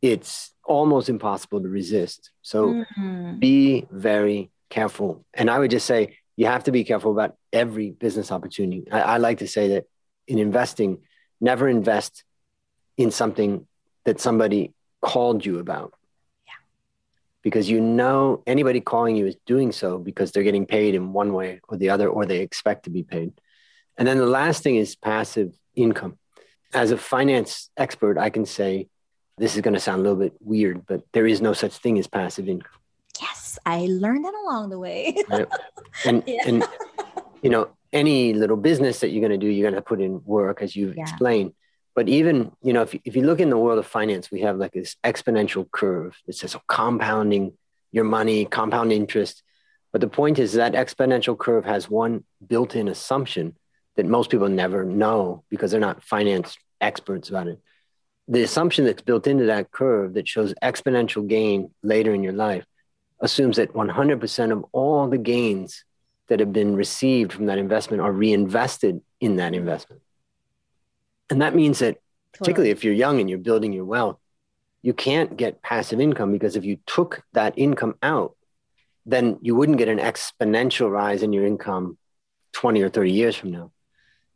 it's 0.00 0.54
almost 0.62 1.08
impossible 1.08 1.60
to 1.60 1.68
resist. 1.68 2.30
So 2.42 2.76
Mm, 2.96 3.40
be 3.40 3.86
very 3.90 4.50
careful. 4.70 5.24
And 5.34 5.50
I 5.50 5.58
would 5.58 5.72
just 5.72 5.86
say 5.86 6.18
you 6.36 6.46
have 6.46 6.62
to 6.64 6.70
be 6.70 6.84
careful 6.84 7.10
about 7.10 7.36
every 7.52 7.90
business 7.90 8.30
opportunity. 8.30 8.86
I, 8.92 9.00
I 9.00 9.16
like 9.16 9.38
to 9.38 9.48
say 9.48 9.70
that 9.70 9.86
in 10.28 10.38
investing, 10.38 10.98
never 11.40 11.68
invest 11.68 12.22
in 12.96 13.10
something 13.10 13.66
that 14.04 14.20
somebody 14.20 14.72
called 15.02 15.44
you 15.44 15.58
about. 15.58 15.94
Because 17.48 17.70
you 17.70 17.80
know 17.80 18.42
anybody 18.46 18.80
calling 18.80 19.16
you 19.16 19.26
is 19.26 19.36
doing 19.46 19.72
so 19.72 19.96
because 19.98 20.32
they're 20.32 20.42
getting 20.42 20.66
paid 20.66 20.94
in 20.94 21.14
one 21.14 21.32
way 21.32 21.60
or 21.68 21.78
the 21.78 21.88
other, 21.88 22.06
or 22.08 22.26
they 22.26 22.40
expect 22.40 22.84
to 22.84 22.90
be 22.90 23.02
paid. 23.02 23.32
And 23.96 24.06
then 24.06 24.18
the 24.18 24.26
last 24.26 24.62
thing 24.62 24.76
is 24.76 24.94
passive 24.96 25.50
income. 25.74 26.18
As 26.74 26.90
a 26.90 26.98
finance 26.98 27.70
expert, 27.78 28.18
I 28.18 28.28
can 28.28 28.44
say 28.44 28.88
this 29.38 29.54
is 29.56 29.62
going 29.62 29.72
to 29.72 29.80
sound 29.80 30.00
a 30.00 30.02
little 30.02 30.18
bit 30.18 30.34
weird, 30.40 30.84
but 30.86 31.00
there 31.14 31.26
is 31.26 31.40
no 31.40 31.54
such 31.54 31.74
thing 31.78 31.98
as 31.98 32.06
passive 32.06 32.48
income. 32.48 32.72
yes, 33.18 33.58
I 33.64 33.86
learned 33.88 34.24
that 34.26 34.34
along 34.44 34.68
the 34.68 34.78
way. 34.78 35.16
and 36.04 36.22
Yeah. 36.26 36.42
and 36.48 36.64
you 37.42 37.48
know 37.50 37.68
any 37.94 38.34
little 38.34 38.58
business 38.58 39.00
that 39.00 39.08
you're 39.10 39.26
going 39.26 39.38
to 39.40 39.44
do 39.46 39.50
you're 39.50 39.68
going 39.70 39.82
to 39.82 39.88
put 39.92 40.00
in 40.02 40.20
work 40.24 40.60
as 40.60 40.76
you've 40.76 40.96
Yeah. 40.96 41.04
explained 41.04 41.52
but 41.98 42.08
even 42.08 42.52
you 42.62 42.72
know 42.72 42.82
if, 42.82 42.94
if 43.04 43.16
you 43.16 43.22
look 43.22 43.40
in 43.40 43.50
the 43.50 43.58
world 43.58 43.80
of 43.80 43.84
finance 43.84 44.30
we 44.30 44.42
have 44.42 44.56
like 44.56 44.72
this 44.72 44.94
exponential 45.02 45.68
curve 45.68 46.16
that 46.26 46.34
says 46.34 46.54
oh, 46.54 46.62
compounding 46.68 47.52
your 47.90 48.04
money 48.04 48.44
compound 48.44 48.92
interest 48.92 49.42
but 49.90 50.00
the 50.00 50.06
point 50.06 50.38
is 50.38 50.52
that 50.52 50.74
exponential 50.74 51.36
curve 51.36 51.64
has 51.64 51.90
one 51.90 52.22
built-in 52.46 52.86
assumption 52.86 53.56
that 53.96 54.06
most 54.06 54.30
people 54.30 54.48
never 54.48 54.84
know 54.84 55.42
because 55.50 55.72
they're 55.72 55.88
not 55.88 56.04
finance 56.04 56.56
experts 56.80 57.30
about 57.30 57.48
it 57.48 57.58
the 58.28 58.44
assumption 58.44 58.84
that's 58.84 59.02
built 59.02 59.26
into 59.26 59.46
that 59.46 59.72
curve 59.72 60.14
that 60.14 60.28
shows 60.28 60.54
exponential 60.62 61.26
gain 61.26 61.68
later 61.82 62.14
in 62.14 62.22
your 62.22 62.38
life 62.48 62.64
assumes 63.20 63.56
that 63.56 63.72
100% 63.72 64.52
of 64.52 64.64
all 64.70 65.08
the 65.08 65.18
gains 65.18 65.84
that 66.28 66.38
have 66.38 66.52
been 66.52 66.76
received 66.76 67.32
from 67.32 67.46
that 67.46 67.58
investment 67.58 68.00
are 68.00 68.12
reinvested 68.12 69.00
in 69.20 69.34
that 69.36 69.54
investment. 69.54 70.00
And 71.30 71.42
that 71.42 71.54
means 71.54 71.80
that, 71.80 71.98
particularly 72.32 72.70
if 72.70 72.84
you're 72.84 72.94
young 72.94 73.20
and 73.20 73.28
you're 73.28 73.38
building 73.38 73.72
your 73.72 73.84
wealth, 73.84 74.18
you 74.82 74.92
can't 74.92 75.36
get 75.36 75.62
passive 75.62 76.00
income 76.00 76.32
because 76.32 76.56
if 76.56 76.64
you 76.64 76.78
took 76.86 77.22
that 77.32 77.54
income 77.56 77.96
out, 78.02 78.36
then 79.04 79.38
you 79.42 79.54
wouldn't 79.54 79.78
get 79.78 79.88
an 79.88 79.98
exponential 79.98 80.90
rise 80.90 81.22
in 81.22 81.32
your 81.32 81.46
income 81.46 81.98
20 82.52 82.82
or 82.82 82.88
30 82.88 83.10
years 83.10 83.34
from 83.34 83.50
now. 83.50 83.72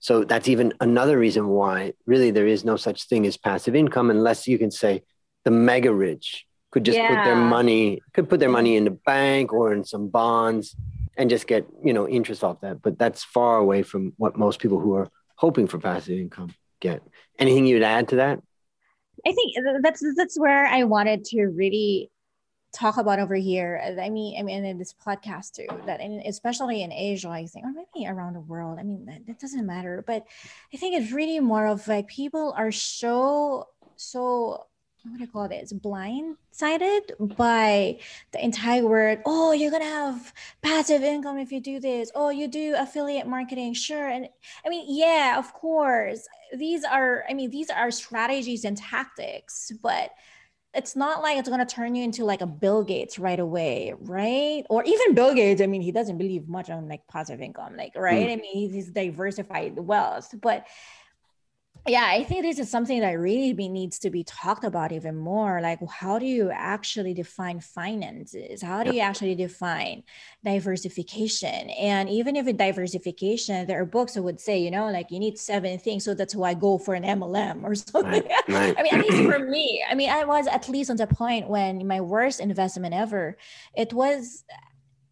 So 0.00 0.24
that's 0.24 0.48
even 0.48 0.74
another 0.80 1.16
reason 1.16 1.46
why 1.46 1.92
really 2.06 2.32
there 2.32 2.46
is 2.46 2.64
no 2.64 2.76
such 2.76 3.04
thing 3.04 3.24
as 3.24 3.36
passive 3.36 3.76
income 3.76 4.10
unless 4.10 4.48
you 4.48 4.58
can 4.58 4.70
say 4.70 5.04
the 5.44 5.50
mega 5.50 5.92
rich 5.92 6.44
could 6.72 6.84
just 6.84 6.98
yeah. 6.98 7.08
put 7.08 7.24
their 7.24 7.36
money 7.36 8.00
could 8.12 8.28
put 8.28 8.40
their 8.40 8.48
mm-hmm. 8.48 8.54
money 8.54 8.76
in 8.76 8.84
the 8.84 8.90
bank 8.90 9.52
or 9.52 9.72
in 9.72 9.84
some 9.84 10.08
bonds 10.08 10.74
and 11.16 11.30
just 11.30 11.46
get 11.46 11.66
you 11.84 11.92
know 11.92 12.08
interest 12.08 12.42
off 12.42 12.60
that 12.62 12.82
but 12.82 12.98
that's 12.98 13.22
far 13.22 13.58
away 13.58 13.82
from 13.82 14.12
what 14.16 14.36
most 14.36 14.58
people 14.58 14.80
who 14.80 14.94
are 14.94 15.08
hoping 15.36 15.68
for 15.68 15.78
passive 15.78 16.18
income 16.18 16.52
get 16.82 17.02
anything 17.38 17.64
you'd 17.64 17.82
add 17.82 18.08
to 18.08 18.16
that? 18.16 18.40
I 19.26 19.32
think 19.32 19.54
that's 19.82 20.02
that's 20.16 20.38
where 20.38 20.66
i 20.66 20.82
wanted 20.84 21.24
to 21.26 21.46
really 21.46 22.10
talk 22.74 22.96
about 22.96 23.18
over 23.18 23.34
here. 23.34 23.80
I 23.84 24.08
mean 24.10 24.38
i 24.38 24.42
mean 24.42 24.64
in 24.64 24.78
this 24.78 24.94
podcast 24.94 25.52
too 25.52 25.68
that 25.86 26.00
in, 26.00 26.22
especially 26.26 26.82
in 26.82 26.90
asia 26.90 27.28
i 27.28 27.46
think 27.46 27.64
or 27.66 27.72
maybe 27.72 28.08
around 28.08 28.32
the 28.34 28.40
world 28.40 28.78
i 28.78 28.82
mean 28.82 29.04
that, 29.06 29.26
that 29.26 29.38
doesn't 29.38 29.66
matter. 29.66 30.02
But 30.06 30.26
i 30.74 30.76
think 30.76 30.96
it's 30.96 31.12
really 31.12 31.40
more 31.40 31.66
of 31.66 31.86
like 31.86 32.08
people 32.08 32.52
are 32.56 32.72
so 32.72 33.68
so 33.96 34.66
what 35.04 35.18
do 35.18 35.24
you 35.24 35.30
call 35.30 35.48
this 35.48 35.72
blindsided 35.72 37.36
by 37.36 37.98
the 38.32 38.44
entire 38.44 38.86
word 38.86 39.20
oh 39.26 39.52
you're 39.52 39.70
gonna 39.70 39.84
have 39.84 40.32
passive 40.62 41.02
income 41.02 41.38
if 41.38 41.50
you 41.50 41.60
do 41.60 41.80
this. 41.80 42.10
Oh 42.14 42.30
you 42.30 42.48
do 42.48 42.74
affiliate 42.78 43.26
marketing. 43.26 43.74
Sure. 43.74 44.08
And 44.08 44.28
i 44.64 44.68
mean 44.68 44.86
yeah 44.88 45.38
of 45.38 45.52
course. 45.52 46.26
These 46.56 46.84
are 46.84 47.24
i 47.28 47.34
mean 47.34 47.50
these 47.50 47.70
are 47.70 47.90
strategies 47.90 48.64
and 48.64 48.76
tactics 48.76 49.72
but 49.82 50.10
it's 50.74 50.96
not 50.96 51.20
like 51.22 51.36
it's 51.36 51.50
going 51.50 51.64
to 51.64 51.74
turn 51.74 51.94
you 51.94 52.02
into 52.02 52.24
like 52.24 52.40
a 52.40 52.46
bill 52.46 52.82
gates 52.82 53.18
right 53.18 53.40
away 53.40 53.92
right? 54.00 54.64
Or 54.70 54.84
even 54.84 55.14
bill 55.14 55.34
gates 55.34 55.60
i 55.60 55.66
mean 55.66 55.82
he 55.82 55.92
doesn't 55.92 56.18
believe 56.18 56.48
much 56.48 56.70
on 56.70 56.88
like 56.88 57.06
passive 57.08 57.40
income 57.40 57.76
like 57.76 57.92
right? 57.96 58.28
Mm. 58.28 58.32
i 58.32 58.36
mean 58.36 58.70
he's 58.70 58.90
diversified 58.90 59.76
the 59.76 59.82
wealth 59.82 60.34
but 60.40 60.66
yeah 61.86 62.06
i 62.06 62.22
think 62.22 62.42
this 62.42 62.58
is 62.58 62.70
something 62.70 63.00
that 63.00 63.12
really 63.12 63.52
be, 63.52 63.68
needs 63.68 63.98
to 63.98 64.10
be 64.10 64.22
talked 64.24 64.64
about 64.64 64.92
even 64.92 65.16
more 65.16 65.60
like 65.60 65.78
how 65.90 66.18
do 66.18 66.26
you 66.26 66.50
actually 66.50 67.14
define 67.14 67.60
finances? 67.60 68.62
How 68.62 68.82
do 68.82 68.94
you 68.94 69.00
actually 69.00 69.34
define 69.34 70.04
diversification? 70.44 71.70
And 71.70 72.08
even 72.08 72.36
if 72.36 72.46
it's 72.46 72.58
diversification 72.58 73.66
there 73.66 73.80
are 73.80 73.84
books 73.84 74.14
that 74.14 74.22
would 74.22 74.40
say 74.40 74.58
you 74.58 74.70
know 74.70 74.90
like 74.90 75.10
you 75.10 75.18
need 75.18 75.38
seven 75.38 75.78
things 75.78 76.04
so 76.04 76.14
that's 76.14 76.34
why 76.34 76.50
i 76.50 76.54
go 76.54 76.78
for 76.78 76.94
an 76.94 77.02
mlm 77.02 77.64
or 77.64 77.74
something. 77.92 78.22
Right, 78.22 78.48
right. 78.48 78.74
i 78.78 78.82
mean 78.82 78.94
at 78.94 79.00
least 79.00 79.30
for 79.30 79.38
me 79.50 79.84
i 79.88 79.94
mean 79.94 80.10
i 80.10 80.24
was 80.24 80.46
at 80.46 80.68
least 80.68 80.90
on 80.90 80.96
the 80.96 81.06
point 81.06 81.48
when 81.48 81.86
my 81.86 82.00
worst 82.00 82.40
investment 82.40 82.94
ever 82.94 83.36
it 83.74 83.92
was 83.92 84.44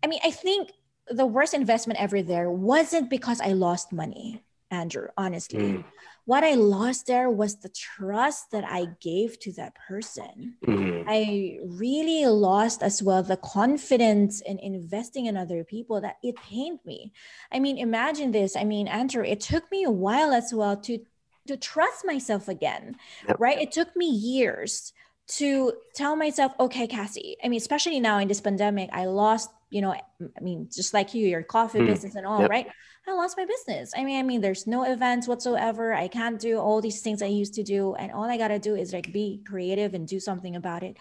i 0.02 0.06
mean 0.06 0.20
i 0.24 0.30
think 0.30 0.72
the 1.08 1.26
worst 1.26 1.54
investment 1.54 2.00
ever 2.00 2.22
there 2.22 2.50
wasn't 2.50 3.10
because 3.10 3.40
i 3.40 3.52
lost 3.52 3.92
money 3.92 4.42
andrew 4.70 5.08
honestly 5.16 5.58
mm 5.58 5.84
what 6.30 6.44
I 6.44 6.54
lost 6.54 7.08
there 7.08 7.28
was 7.28 7.56
the 7.56 7.70
trust 7.70 8.52
that 8.52 8.62
I 8.64 8.86
gave 9.00 9.40
to 9.40 9.52
that 9.54 9.74
person. 9.88 10.54
Mm-hmm. 10.64 11.08
I 11.08 11.58
really 11.64 12.24
lost 12.26 12.84
as 12.84 13.02
well 13.02 13.24
the 13.24 13.36
confidence 13.36 14.40
in 14.40 14.60
investing 14.60 15.26
in 15.26 15.36
other 15.36 15.64
people 15.64 16.00
that 16.02 16.18
it 16.22 16.36
pained 16.36 16.78
me. 16.84 17.12
I 17.50 17.58
mean, 17.58 17.78
imagine 17.78 18.30
this. 18.30 18.54
I 18.54 18.62
mean, 18.62 18.86
Andrew, 18.86 19.24
it 19.24 19.40
took 19.40 19.68
me 19.72 19.82
a 19.82 19.90
while 19.90 20.32
as 20.32 20.54
well 20.54 20.76
to 20.82 21.00
to 21.48 21.56
trust 21.56 22.04
myself 22.04 22.46
again, 22.46 22.94
yep. 23.26 23.36
right? 23.40 23.58
It 23.58 23.72
took 23.72 23.96
me 23.96 24.06
years 24.06 24.92
to 25.38 25.72
tell 25.94 26.16
myself, 26.16 26.52
okay, 26.58 26.86
Cassie, 26.86 27.36
I 27.42 27.48
mean, 27.48 27.58
especially 27.58 28.00
now 28.00 28.18
in 28.18 28.28
this 28.28 28.40
pandemic, 28.40 28.90
I 28.92 29.04
lost, 29.04 29.50
you 29.70 29.80
know, 29.80 29.92
I 29.92 30.40
mean, 30.40 30.68
just 30.72 30.92
like 30.92 31.14
you, 31.14 31.26
your 31.26 31.42
coffee 31.42 31.80
mm. 31.80 31.86
business 31.86 32.16
and 32.16 32.26
all, 32.26 32.40
yep. 32.40 32.50
right? 32.50 32.66
I 33.06 33.12
lost 33.12 33.36
my 33.36 33.46
business. 33.46 33.92
I 33.96 34.04
mean, 34.04 34.18
I 34.18 34.22
mean, 34.22 34.40
there's 34.40 34.66
no 34.66 34.84
events 34.84 35.28
whatsoever. 35.28 35.94
I 35.94 36.08
can't 36.08 36.38
do 36.38 36.58
all 36.58 36.80
these 36.80 37.00
things 37.00 37.22
I 37.22 37.26
used 37.26 37.54
to 37.54 37.62
do. 37.62 37.94
And 37.94 38.12
all 38.12 38.24
I 38.24 38.36
got 38.36 38.48
to 38.48 38.58
do 38.58 38.74
is 38.74 38.92
like 38.92 39.12
be 39.12 39.42
creative 39.46 39.94
and 39.94 40.06
do 40.06 40.20
something 40.20 40.56
about 40.56 40.82
it. 40.82 40.96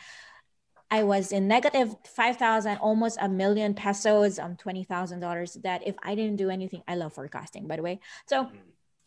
I 0.92 1.04
was 1.04 1.32
in 1.32 1.48
negative 1.48 1.96
5,000, 2.06 2.78
almost 2.78 3.18
a 3.22 3.30
million 3.30 3.74
pesos, 3.74 4.40
um, 4.40 4.56
$20,000 4.56 5.62
that 5.62 5.86
if 5.86 5.96
I 6.02 6.16
didn't 6.16 6.38
do 6.38 6.50
anything, 6.50 6.82
I 6.88 6.96
love 6.96 7.14
forecasting, 7.14 7.68
by 7.68 7.76
the 7.76 7.84
way. 7.84 8.00
So, 8.28 8.46
mm. 8.46 8.52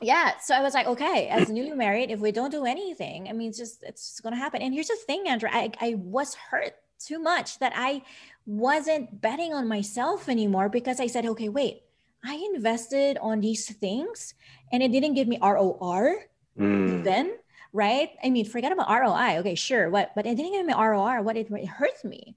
Yeah. 0.02 0.38
So 0.38 0.54
I 0.54 0.60
was 0.60 0.74
like, 0.74 0.86
okay, 0.86 1.28
as 1.28 1.48
newly 1.48 1.72
married, 1.72 2.10
if 2.10 2.20
we 2.20 2.32
don't 2.32 2.50
do 2.50 2.64
anything, 2.64 3.28
I 3.28 3.32
mean, 3.32 3.50
it's 3.50 3.58
just, 3.58 3.82
it's 3.82 4.10
just 4.10 4.22
going 4.22 4.34
to 4.34 4.38
happen. 4.38 4.62
And 4.62 4.74
here's 4.74 4.88
the 4.88 4.96
thing, 5.06 5.28
Andrew, 5.28 5.48
I, 5.52 5.70
I 5.80 5.94
was 5.94 6.34
hurt 6.34 6.74
too 6.98 7.18
much 7.18 7.58
that 7.58 7.72
I 7.74 8.02
wasn't 8.46 9.20
betting 9.20 9.52
on 9.52 9.68
myself 9.68 10.28
anymore 10.28 10.68
because 10.68 11.00
I 11.00 11.06
said, 11.06 11.26
okay, 11.26 11.48
wait, 11.48 11.82
I 12.24 12.34
invested 12.54 13.18
on 13.20 13.40
these 13.40 13.72
things 13.74 14.34
and 14.72 14.82
it 14.82 14.92
didn't 14.92 15.14
give 15.14 15.28
me 15.28 15.38
ROR 15.42 16.16
mm. 16.58 17.04
then, 17.04 17.36
right? 17.72 18.10
I 18.22 18.30
mean, 18.30 18.44
forget 18.44 18.72
about 18.72 18.90
ROI. 18.90 19.38
Okay, 19.38 19.54
sure. 19.54 19.90
What, 19.90 20.12
but 20.14 20.26
it 20.26 20.36
didn't 20.36 20.52
give 20.52 20.66
me 20.66 20.74
ROR. 20.74 21.22
What 21.22 21.36
it, 21.36 21.50
it 21.50 21.66
hurts 21.66 22.04
me. 22.04 22.36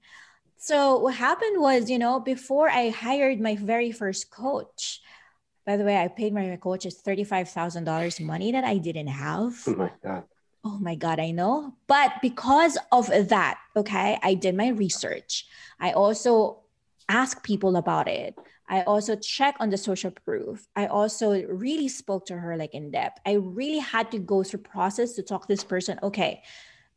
So 0.58 0.98
what 0.98 1.14
happened 1.14 1.60
was, 1.60 1.90
you 1.90 1.98
know, 1.98 2.18
before 2.18 2.68
I 2.68 2.88
hired 2.88 3.40
my 3.40 3.56
very 3.56 3.92
first 3.92 4.30
coach, 4.30 5.00
by 5.66 5.76
the 5.76 5.84
way, 5.84 5.98
I 5.98 6.08
paid 6.08 6.32
my 6.32 6.56
coaches 6.56 7.02
$35,000 7.04 8.20
money 8.20 8.52
that 8.52 8.64
I 8.64 8.78
didn't 8.78 9.08
have. 9.08 9.62
Oh 9.66 9.74
my 9.74 9.90
God. 10.02 10.24
Oh 10.64 10.78
my 10.78 10.94
God, 10.94 11.20
I 11.20 11.32
know. 11.32 11.74
But 11.86 12.12
because 12.22 12.78
of 12.92 13.08
that, 13.28 13.58
okay, 13.76 14.18
I 14.22 14.34
did 14.34 14.56
my 14.56 14.68
research. 14.68 15.46
I 15.80 15.92
also 15.92 16.60
asked 17.08 17.42
people 17.42 17.76
about 17.76 18.08
it. 18.08 18.34
I 18.68 18.82
also 18.82 19.14
checked 19.14 19.60
on 19.60 19.70
the 19.70 19.76
social 19.76 20.10
proof. 20.10 20.66
I 20.74 20.86
also 20.86 21.40
really 21.44 21.88
spoke 21.88 22.26
to 22.26 22.38
her 22.38 22.56
like 22.56 22.74
in 22.74 22.90
depth. 22.90 23.20
I 23.24 23.34
really 23.34 23.78
had 23.78 24.10
to 24.10 24.18
go 24.18 24.42
through 24.42 24.60
process 24.60 25.12
to 25.14 25.22
talk 25.22 25.42
to 25.42 25.48
this 25.48 25.62
person. 25.62 26.00
Okay, 26.02 26.42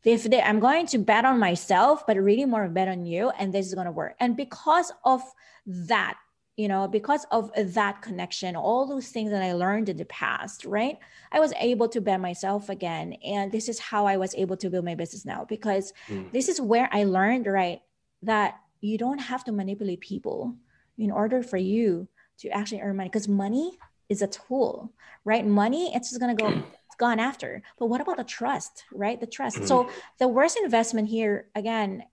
if 0.03 0.23
they, 0.23 0.41
I'm 0.41 0.59
going 0.59 0.87
to 0.87 0.97
bet 0.97 1.25
on 1.25 1.39
myself, 1.39 2.05
but 2.07 2.17
really 2.17 2.45
more 2.45 2.67
bet 2.69 2.87
on 2.87 3.05
you, 3.05 3.29
and 3.37 3.53
this 3.53 3.67
is 3.67 3.75
going 3.75 3.85
to 3.85 3.91
work. 3.91 4.15
And 4.19 4.35
because 4.35 4.91
of 5.05 5.21
that, 5.65 6.17
you 6.59 6.67
know, 6.67 6.89
because 6.89 7.25
of 7.31 7.49
that 7.55 8.01
connection, 8.01 8.57
all 8.57 8.85
those 8.85 9.07
things 9.07 9.31
that 9.31 9.41
I 9.41 9.53
learned 9.53 9.87
in 9.87 9.95
the 9.95 10.03
past, 10.03 10.65
right? 10.65 10.97
I 11.31 11.39
was 11.39 11.53
able 11.57 11.87
to 11.87 12.01
bet 12.01 12.19
myself 12.19 12.67
again. 12.67 13.13
And 13.23 13.49
this 13.49 13.69
is 13.69 13.79
how 13.79 14.05
I 14.05 14.17
was 14.17 14.35
able 14.35 14.57
to 14.57 14.69
build 14.69 14.83
my 14.83 14.93
business 14.93 15.23
now 15.23 15.45
because 15.47 15.93
mm. 16.09 16.29
this 16.33 16.49
is 16.49 16.59
where 16.59 16.89
I 16.91 17.05
learned, 17.05 17.47
right, 17.47 17.79
that 18.23 18.59
you 18.81 18.97
don't 18.97 19.19
have 19.19 19.45
to 19.45 19.53
manipulate 19.53 20.01
people 20.01 20.53
in 20.97 21.11
order 21.11 21.41
for 21.41 21.55
you 21.55 22.09
to 22.39 22.49
actually 22.49 22.81
earn 22.81 22.97
money 22.97 23.07
because 23.07 23.29
money 23.29 23.77
is 24.09 24.21
a 24.21 24.27
tool 24.27 24.91
right 25.23 25.45
money 25.45 25.93
it's 25.93 26.09
just 26.09 26.19
going 26.19 26.35
to 26.35 26.43
go 26.43 26.49
it's 26.49 26.95
gone 26.97 27.19
after 27.19 27.61
but 27.77 27.87
what 27.87 28.01
about 28.01 28.17
the 28.17 28.23
trust 28.23 28.85
right 28.93 29.19
the 29.19 29.27
trust 29.27 29.57
mm-hmm. 29.57 29.65
so 29.65 29.89
the 30.19 30.27
worst 30.27 30.57
investment 30.63 31.07
here 31.07 31.47
again 31.53 32.03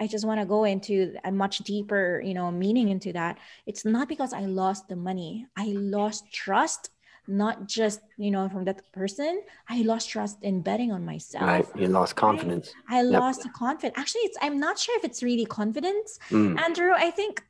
i 0.00 0.06
just 0.06 0.24
want 0.26 0.40
to 0.40 0.46
go 0.46 0.64
into 0.64 1.14
a 1.24 1.32
much 1.32 1.58
deeper 1.58 2.22
you 2.24 2.34
know 2.34 2.50
meaning 2.50 2.88
into 2.88 3.12
that. 3.12 3.38
It's 3.66 3.84
not 3.84 4.08
because 4.08 4.32
i 4.32 4.40
lost 4.40 4.88
the 4.88 4.96
money. 4.96 5.46
I 5.56 5.66
lost 5.76 6.24
trust 6.32 6.90
not 7.28 7.68
just 7.68 8.00
you 8.16 8.30
know 8.30 8.48
from 8.48 8.64
that 8.64 8.80
person. 8.92 9.42
I 9.68 9.82
lost 9.82 10.10
trust 10.10 10.42
in 10.42 10.62
betting 10.62 10.90
on 10.92 11.04
myself. 11.04 11.44
Right 11.44 11.66
you 11.76 11.88
lost 11.88 12.16
confidence. 12.16 12.72
I, 12.88 12.98
I 12.98 13.02
yep. 13.02 13.20
lost 13.20 13.52
confidence. 13.52 13.98
Actually 13.98 14.22
it's 14.22 14.38
i'm 14.42 14.58
not 14.58 14.78
sure 14.78 14.96
if 14.98 15.04
it's 15.04 15.22
really 15.22 15.46
confidence 15.46 16.18
mm. 16.30 16.58
andrew. 16.58 16.92
I 16.96 17.10
think 17.10 17.44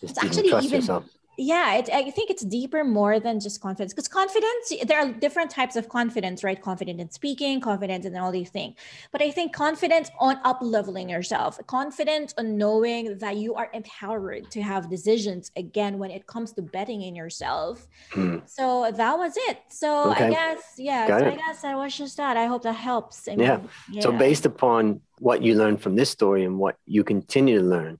just 0.00 0.16
it's 0.16 0.24
actually 0.24 0.48
even 0.48 0.80
yourself 0.80 1.04
yeah 1.36 1.74
it, 1.74 1.88
i 1.92 2.10
think 2.10 2.30
it's 2.30 2.44
deeper 2.44 2.84
more 2.84 3.20
than 3.20 3.38
just 3.40 3.60
confidence 3.60 3.92
because 3.92 4.08
confidence 4.08 4.72
there 4.86 4.98
are 4.98 5.12
different 5.12 5.50
types 5.50 5.76
of 5.76 5.88
confidence 5.88 6.42
right? 6.42 6.60
Confident 6.62 7.00
in 7.00 7.10
speaking 7.10 7.60
confidence 7.60 8.06
in 8.06 8.16
all 8.16 8.32
these 8.32 8.50
things. 8.50 8.74
But 9.12 9.22
i 9.22 9.30
think 9.30 9.52
confidence 9.52 10.10
on 10.18 10.38
up 10.44 10.58
leveling 10.60 11.08
yourself 11.08 11.58
confidence 11.66 12.34
on 12.38 12.56
knowing 12.56 13.18
that 13.18 13.36
you 13.36 13.54
are 13.54 13.70
empowered 13.72 14.50
to 14.50 14.62
have 14.62 14.88
decisions 14.90 15.50
again 15.56 15.98
when 15.98 16.10
it 16.10 16.26
comes 16.26 16.52
to 16.52 16.62
betting 16.62 17.02
in 17.02 17.14
yourself. 17.14 17.86
Hmm. 18.12 18.38
so 18.46 18.90
that 18.94 19.18
was 19.18 19.34
it. 19.48 19.58
So 19.68 20.10
okay. 20.12 20.26
i 20.26 20.30
guess 20.30 20.62
yeah 20.78 21.06
so 21.06 21.26
i 21.26 21.36
guess 21.36 21.62
that 21.62 21.76
was 21.76 21.96
just 21.96 22.16
that. 22.16 22.36
I 22.36 22.46
hope 22.46 22.62
that 22.62 22.74
helps 22.74 23.28
I 23.28 23.32
mean, 23.32 23.40
yeah. 23.40 23.60
yeah. 23.90 24.02
so 24.02 24.12
based 24.12 24.46
upon 24.46 25.00
what 25.18 25.42
you 25.42 25.54
learned 25.54 25.80
from 25.80 25.96
this 25.96 26.10
story 26.10 26.44
and 26.44 26.58
what 26.58 26.76
you 26.86 27.04
continue 27.04 27.58
to 27.58 27.64
learn 27.64 27.98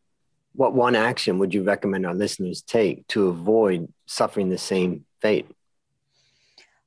what 0.57 0.75
one 0.75 0.97
action 0.97 1.38
would 1.38 1.53
you 1.53 1.62
recommend 1.62 2.07
our 2.07 2.14
listeners 2.14 2.62
take 2.62 3.07
to 3.09 3.29
avoid 3.29 3.92
suffering 4.07 4.49
the 4.49 4.59
same 4.59 5.05
fate? 5.21 5.47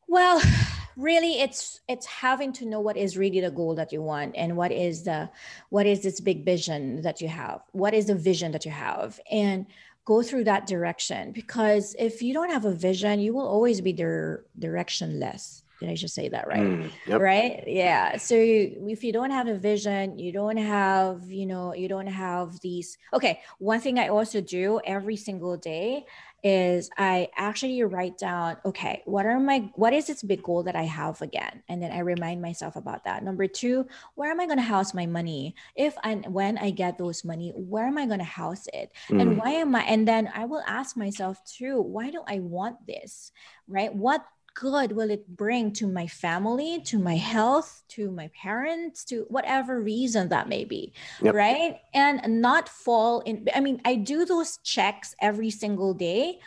Well, 0.08 0.42
really 0.98 1.40
it's 1.40 1.80
it's 1.88 2.06
having 2.06 2.52
to 2.52 2.66
know 2.66 2.82
what 2.82 2.98
is 2.98 3.18
really 3.18 3.40
the 3.40 3.52
goal 3.52 3.74
that 3.76 3.94
you 3.94 4.02
want 4.02 4.36
and 4.36 4.58
what 4.58 4.70
is 4.72 5.04
the 5.04 5.30
what 5.70 5.86
is 5.86 6.02
this 6.02 6.20
big 6.20 6.44
vision 6.44 7.02
that 7.04 7.22
you 7.22 7.28
have? 7.28 7.62
What 7.72 7.94
is 7.94 8.08
the 8.08 8.16
vision 8.16 8.52
that 8.52 8.66
you 8.66 8.72
have? 8.72 9.20
And 9.32 9.66
go 10.04 10.24
through 10.24 10.44
that 10.44 10.66
direction 10.66 11.32
because 11.32 11.96
if 12.00 12.22
you 12.22 12.34
don't 12.34 12.50
have 12.50 12.66
a 12.66 12.72
vision 12.72 13.20
you 13.20 13.32
will 13.32 13.48
always 13.48 13.80
be 13.80 13.94
dir- 13.94 14.44
directionless 14.60 15.62
did 15.80 15.89
I 15.89 15.96
just 15.96 16.13
say 16.13 16.28
that 16.30 16.48
right? 16.48 16.60
Mm, 16.60 16.92
yep. 17.08 17.22
Right? 17.22 17.63
Yeah. 17.65 18.18
So 18.18 18.36
if 18.36 19.04
you 19.04 19.13
don't 19.13 19.32
have 19.32 19.48
a 19.48 19.58
vision, 19.58 20.20
you 20.20 20.32
don't 20.32 20.58
have, 20.58 21.30
you 21.32 21.46
know, 21.46 21.74
you 21.74 21.88
don't 21.88 22.08
have 22.08 22.60
these. 22.60 22.98
Okay. 23.13 23.42
One 23.60 23.80
thing 23.80 23.98
I 23.98 24.10
also 24.10 24.42
do 24.42 24.82
every 24.86 25.15
single 25.15 25.56
day 25.56 26.06
is 26.42 26.89
I 26.98 27.30
actually 27.36 27.84
write 27.84 28.18
down, 28.18 28.58
okay, 28.63 29.02
what 29.06 29.26
are 29.26 29.39
my, 29.39 29.70
what 29.76 29.92
is 29.92 30.08
this 30.08 30.24
big 30.24 30.42
goal 30.42 30.63
that 30.63 30.76
I 30.76 30.84
have 30.84 31.22
again? 31.22 31.63
And 31.68 31.84
then 31.84 31.92
I 31.92 32.00
remind 32.00 32.42
myself 32.42 32.76
about 32.78 33.04
that. 33.04 33.24
Number 33.24 33.46
two, 33.48 33.88
where 34.15 34.32
am 34.32 34.39
I 34.39 34.46
going 34.46 34.58
to 34.58 34.63
house 34.63 34.94
my 34.94 35.06
money? 35.06 35.56
If 35.76 35.96
and 36.04 36.26
when 36.34 36.58
I 36.58 36.70
get 36.72 36.98
those 36.98 37.26
money, 37.26 37.52
where 37.56 37.88
am 37.88 37.98
I 37.98 38.06
going 38.06 38.20
to 38.20 38.26
house 38.26 38.68
it? 38.74 38.92
Mm. 39.10 39.22
And 39.22 39.38
why 39.38 39.52
am 39.52 39.76
I, 39.76 39.84
and 39.84 40.08
then 40.08 40.30
I 40.34 40.46
will 40.46 40.63
ask 40.65 40.96
myself 40.96 41.44
too, 41.46 41.82
why 41.82 42.10
do 42.10 42.22
I 42.26 42.39
want 42.39 42.88
this? 42.88 43.34
Right? 43.68 43.94
What 43.94 44.26
good 44.60 44.91
will 44.91 45.10
it 45.10 45.26
bring 45.38 45.72
to 45.72 45.88
my 45.88 46.06
family, 46.06 46.82
to 46.82 47.00
my 47.00 47.15
health, 47.15 47.82
to 47.95 48.12
my 48.12 48.30
parents, 48.36 49.06
to 49.06 49.26
whatever 49.30 49.82
reason 49.82 50.28
that 50.30 50.50
may 50.50 50.65
be, 50.65 50.91
yep. 51.22 51.34
right? 51.34 51.80
And 51.93 52.41
not 52.41 52.67
fall 52.67 53.22
in. 53.22 53.48
I 53.56 53.62
mean, 53.62 53.80
I 53.86 53.95
do 53.95 54.26
those 54.26 54.58
checks 54.58 55.15
every 55.22 55.50
single 55.50 55.93
day 55.93 56.39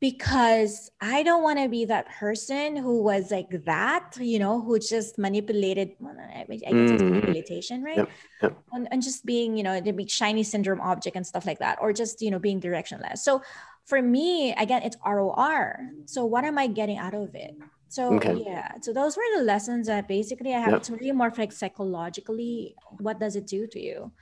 because 0.00 0.90
I 1.00 1.22
don't 1.22 1.42
want 1.42 1.58
to 1.60 1.68
be 1.70 1.86
that 1.86 2.06
person 2.20 2.76
who 2.76 3.02
was 3.02 3.30
like 3.30 3.64
that, 3.64 4.14
you 4.20 4.38
know, 4.38 4.60
who 4.60 4.78
just 4.78 5.16
manipulated. 5.16 5.92
I 6.02 6.44
guess 6.50 6.68
mm. 6.68 6.92
it's 6.92 7.02
manipulation, 7.02 7.82
right? 7.82 7.96
Yep. 7.96 8.10
Yep. 8.42 8.62
And, 8.72 8.88
and 8.92 9.02
just 9.02 9.24
being, 9.24 9.56
you 9.56 9.62
know, 9.62 9.80
the 9.80 9.92
big 9.92 10.10
shiny 10.10 10.42
syndrome 10.42 10.82
object 10.82 11.16
and 11.16 11.26
stuff 11.26 11.46
like 11.46 11.60
that, 11.60 11.78
or 11.80 11.94
just, 11.94 12.20
you 12.20 12.30
know, 12.30 12.38
being 12.38 12.60
directionless. 12.60 13.18
So 13.18 13.40
for 13.84 14.00
me, 14.00 14.52
again, 14.54 14.82
it's 14.82 14.96
ROR. 15.04 15.78
So 16.06 16.24
what 16.24 16.44
am 16.44 16.58
I 16.58 16.66
getting 16.66 16.98
out 16.98 17.14
of 17.14 17.34
it? 17.34 17.54
So 17.88 18.14
okay. 18.14 18.42
yeah, 18.44 18.72
so 18.80 18.92
those 18.92 19.16
were 19.16 19.22
the 19.36 19.44
lessons 19.44 19.86
that 19.86 20.08
basically 20.08 20.52
I 20.52 20.58
have 20.58 20.72
yep. 20.72 20.82
to 20.84 20.96
really 20.96 21.12
more 21.12 21.32
like 21.36 21.52
psychologically, 21.52 22.74
what 22.98 23.20
does 23.20 23.36
it 23.36 23.46
do 23.46 23.66
to 23.68 23.80
you? 23.80 24.12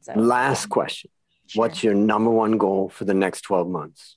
So 0.00 0.12
last 0.14 0.66
question. 0.66 1.10
Sure. 1.46 1.62
What's 1.62 1.82
your 1.82 1.94
number 1.94 2.30
one 2.30 2.56
goal 2.58 2.88
for 2.88 3.04
the 3.04 3.14
next 3.14 3.40
12 3.40 3.68
months? 3.68 4.16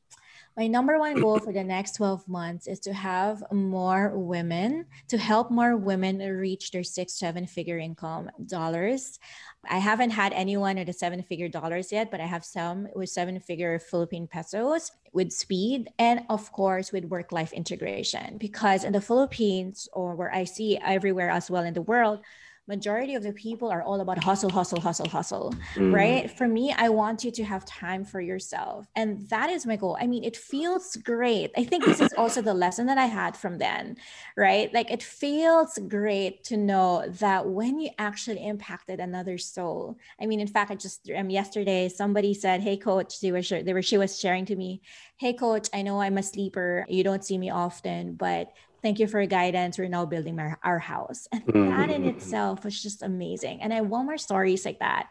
My 0.56 0.68
number 0.68 1.00
one 1.00 1.20
goal 1.20 1.40
for 1.40 1.52
the 1.52 1.64
next 1.64 1.96
12 1.96 2.28
months 2.28 2.68
is 2.68 2.80
to 2.82 2.94
have 2.94 3.44
more 3.52 4.12
women 4.16 4.86
to 5.08 5.18
help 5.18 5.50
more 5.50 5.76
women 5.76 6.20
reach 6.20 6.72
their 6.72 6.84
six 6.84 7.14
seven 7.14 7.48
figure 7.48 7.78
income 7.80 8.30
dollars. 8.46 9.20
I 9.68 9.78
haven't 9.78 10.12
had 10.12 10.34
anyone 10.34 10.78
at 10.78 10.88
the 10.88 10.94
seven 10.94 11.24
figure 11.24 11.50
dollars 11.50 11.92
yet 11.92 12.12
but 12.12 12.20
i 12.20 12.26
have 12.26 12.46
some 12.46 12.88
with 12.96 13.10
seven 13.10 13.40
figure 13.40 13.80
philippine 13.80 14.28
pesos 14.28 14.92
with 15.14 15.32
speed 15.32 15.90
and 16.00 16.22
of 16.30 16.52
course 16.52 16.92
with 16.92 17.06
work 17.06 17.32
life 17.32 17.54
integration. 17.54 18.38
Because 18.38 18.84
in 18.84 18.94
the 18.94 19.02
philippines 19.02 19.88
or 19.94 20.16
where 20.16 20.34
i 20.34 20.44
see 20.44 20.78
everywhere 20.78 21.30
as 21.30 21.50
well 21.50 21.64
in 21.64 21.74
the 21.74 21.82
world 21.82 22.20
majority 22.68 23.16
of 23.16 23.24
the 23.24 23.34
people 23.34 23.70
are 23.70 23.84
all 23.84 24.00
about 24.00 24.24
hustle 24.24 24.50
hustle 24.50 24.80
hustle 24.80 25.10
hustle 25.10 25.54
mm. 25.76 25.94
right? 25.94 26.32
For 26.32 26.48
me 26.48 26.74
i 26.78 26.90
want 26.90 27.24
you 27.24 27.32
to 27.32 27.44
have 27.44 27.66
time 27.66 28.06
for 28.06 28.22
yourself. 28.22 28.88
And 28.96 29.28
that 29.30 29.50
is 29.50 29.66
my 29.66 29.76
goal. 29.76 29.98
I 30.00 30.08
mean 30.08 30.24
it 30.24 30.38
feels 30.38 30.96
great. 30.96 31.52
I 31.58 31.64
think 31.64 31.86
this 31.86 32.00
is 32.00 32.14
also 32.18 32.42
the 32.42 32.54
lesson 32.54 32.86
that 32.88 32.98
i 32.98 33.06
had 33.06 33.36
from 33.36 33.58
then 33.58 33.98
right? 34.38 34.74
Like 34.74 34.92
it 34.92 35.04
feels 35.04 35.78
great 35.88 36.44
to 36.46 36.58
know 36.58 37.06
that 37.20 37.48
when 37.48 37.80
you 37.80 37.90
actually 37.98 38.46
impacted 38.46 39.00
another 39.00 39.38
soul 39.38 39.98
i 40.22 40.26
mean 40.26 40.40
in 40.40 40.48
fact 40.48 40.72
i 40.72 40.76
just 40.76 41.10
um, 41.16 41.30
yesterday 41.30 41.90
somebody 41.90 42.34
said 42.34 42.62
hey 42.62 42.78
coach 42.78 43.20
they 43.20 43.32
were, 43.32 43.42
they 43.42 43.74
were 43.74 43.82
she 43.82 43.98
was 43.98 44.20
sharing 44.20 44.46
to 44.46 44.56
me 44.56 44.82
hey 45.18 45.34
coach 45.34 45.68
i 45.74 45.82
know 45.82 46.02
i'm 46.02 46.18
a 46.18 46.24
sleeper. 46.24 46.86
You 46.90 47.04
don't 47.04 47.24
see 47.24 47.38
me 47.38 47.50
often 47.50 48.16
but 48.16 48.52
thank 48.84 49.00
you 49.00 49.08
for 49.08 49.20
your 49.20 49.28
guidance. 49.28 49.80
We're 49.80 49.88
now 49.88 50.06
building 50.06 50.38
our, 50.40 50.60
our 50.64 50.78
house. 50.78 51.28
And 51.32 51.44
mm-hmm. 51.46 51.70
that 51.70 51.90
in 51.90 52.06
itself 52.06 52.64
was 52.64 52.80
just 52.82 53.02
amazing. 53.02 53.62
And 53.62 53.74
I 53.74 53.82
want 53.82 54.06
more 54.06 54.18
stories 54.18 54.66
like 54.66 54.80
that. 54.80 55.08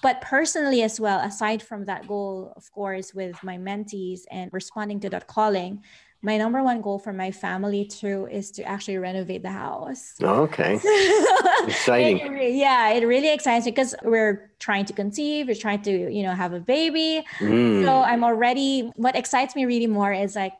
But 0.00 0.20
personally, 0.20 0.82
as 0.82 0.98
well, 0.98 1.20
aside 1.20 1.62
from 1.62 1.84
that 1.86 2.06
goal, 2.06 2.52
of 2.56 2.70
course, 2.72 3.12
with 3.12 3.42
my 3.42 3.58
mentees 3.58 4.20
and 4.30 4.50
responding 4.52 5.00
to 5.00 5.10
that 5.10 5.26
calling, 5.26 5.82
my 6.22 6.38
number 6.38 6.62
one 6.62 6.80
goal 6.80 6.98
for 6.98 7.12
my 7.12 7.30
family 7.30 7.84
too 7.84 8.26
is 8.30 8.50
to 8.52 8.62
actually 8.62 8.96
renovate 8.98 9.42
the 9.42 9.50
house. 9.50 10.14
Oh, 10.22 10.42
okay. 10.42 10.74
Exciting. 11.66 12.36
It, 12.36 12.54
yeah, 12.54 12.90
it 12.90 13.06
really 13.06 13.32
excites 13.32 13.66
me 13.66 13.72
because 13.72 13.94
we're 14.02 14.50
trying 14.58 14.86
to 14.86 14.92
conceive, 14.92 15.46
we're 15.46 15.54
trying 15.54 15.82
to, 15.82 16.12
you 16.12 16.22
know, 16.22 16.32
have 16.32 16.52
a 16.52 16.60
baby. 16.60 17.24
Mm. 17.38 17.84
So 17.84 18.02
I'm 18.02 18.24
already 18.24 18.90
what 18.96 19.14
excites 19.14 19.54
me 19.54 19.66
really 19.66 19.86
more 19.86 20.12
is 20.12 20.34
like 20.34 20.54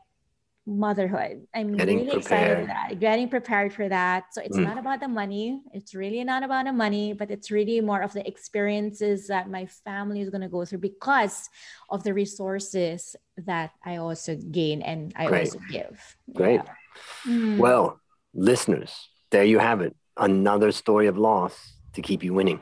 motherhood. 0.67 1.47
I'm 1.55 1.75
getting 1.77 1.99
really 1.99 2.11
prepared. 2.11 2.59
excited 2.59 2.59
for 2.59 2.67
that. 2.67 2.99
Getting 2.99 3.29
prepared 3.29 3.73
for 3.73 3.87
that. 3.87 4.33
So 4.33 4.41
it's 4.41 4.57
mm. 4.57 4.65
not 4.65 4.77
about 4.77 4.99
the 4.99 5.07
money. 5.07 5.61
It's 5.73 5.95
really 5.95 6.23
not 6.23 6.43
about 6.43 6.65
the 6.65 6.73
money, 6.73 7.13
but 7.13 7.31
it's 7.31 7.49
really 7.49 7.79
more 7.79 8.01
of 8.01 8.11
the 8.11 8.27
experiences 8.27 9.27
that 9.27 9.49
my 9.49 9.65
family 9.65 10.19
is 10.19 10.29
going 10.29 10.41
to 10.41 10.49
go 10.49 10.65
through 10.65 10.79
because 10.79 11.49
of 11.89 12.03
the 12.03 12.13
resources 12.13 13.15
that 13.37 13.71
I 13.85 13.95
also 13.95 14.35
gain 14.35 14.81
and 14.81 15.13
I 15.15 15.27
Great. 15.27 15.47
also 15.47 15.59
give. 15.71 16.17
Great. 16.33 16.61
Yeah. 16.65 17.31
Mm. 17.31 17.57
Well, 17.57 18.01
listeners, 18.33 19.09
there 19.31 19.45
you 19.45 19.59
have 19.59 19.81
it. 19.81 19.95
Another 20.17 20.71
story 20.73 21.07
of 21.07 21.17
loss 21.17 21.73
to 21.93 22.01
keep 22.01 22.23
you 22.23 22.33
winning. 22.33 22.59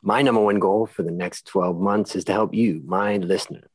My 0.00 0.22
number 0.22 0.40
one 0.40 0.58
goal 0.58 0.86
for 0.86 1.02
the 1.02 1.10
next 1.10 1.46
12 1.46 1.78
months 1.78 2.14
is 2.14 2.24
to 2.24 2.32
help 2.32 2.54
you, 2.54 2.82
my 2.84 3.16
listener, 3.16 3.68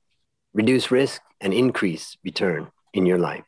reduce 0.54 0.90
risk 0.90 1.22
and 1.42 1.54
increase 1.54 2.18
return 2.24 2.68
in 2.94 3.06
your 3.06 3.18
life. 3.18 3.44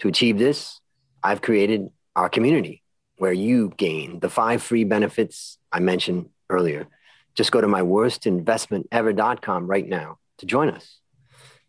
To 0.00 0.08
achieve 0.08 0.38
this, 0.38 0.80
I've 1.22 1.42
created 1.42 1.88
our 2.16 2.28
community 2.28 2.82
where 3.16 3.32
you 3.32 3.72
gain 3.76 4.20
the 4.20 4.28
five 4.28 4.62
free 4.62 4.84
benefits 4.84 5.58
I 5.72 5.80
mentioned 5.80 6.30
earlier. 6.50 6.86
Just 7.34 7.52
go 7.52 7.60
to 7.60 7.68
my 7.68 7.80
worstinvestmentever.com 7.82 9.66
right 9.66 9.88
now 9.88 10.18
to 10.38 10.46
join 10.46 10.70
us. 10.70 11.00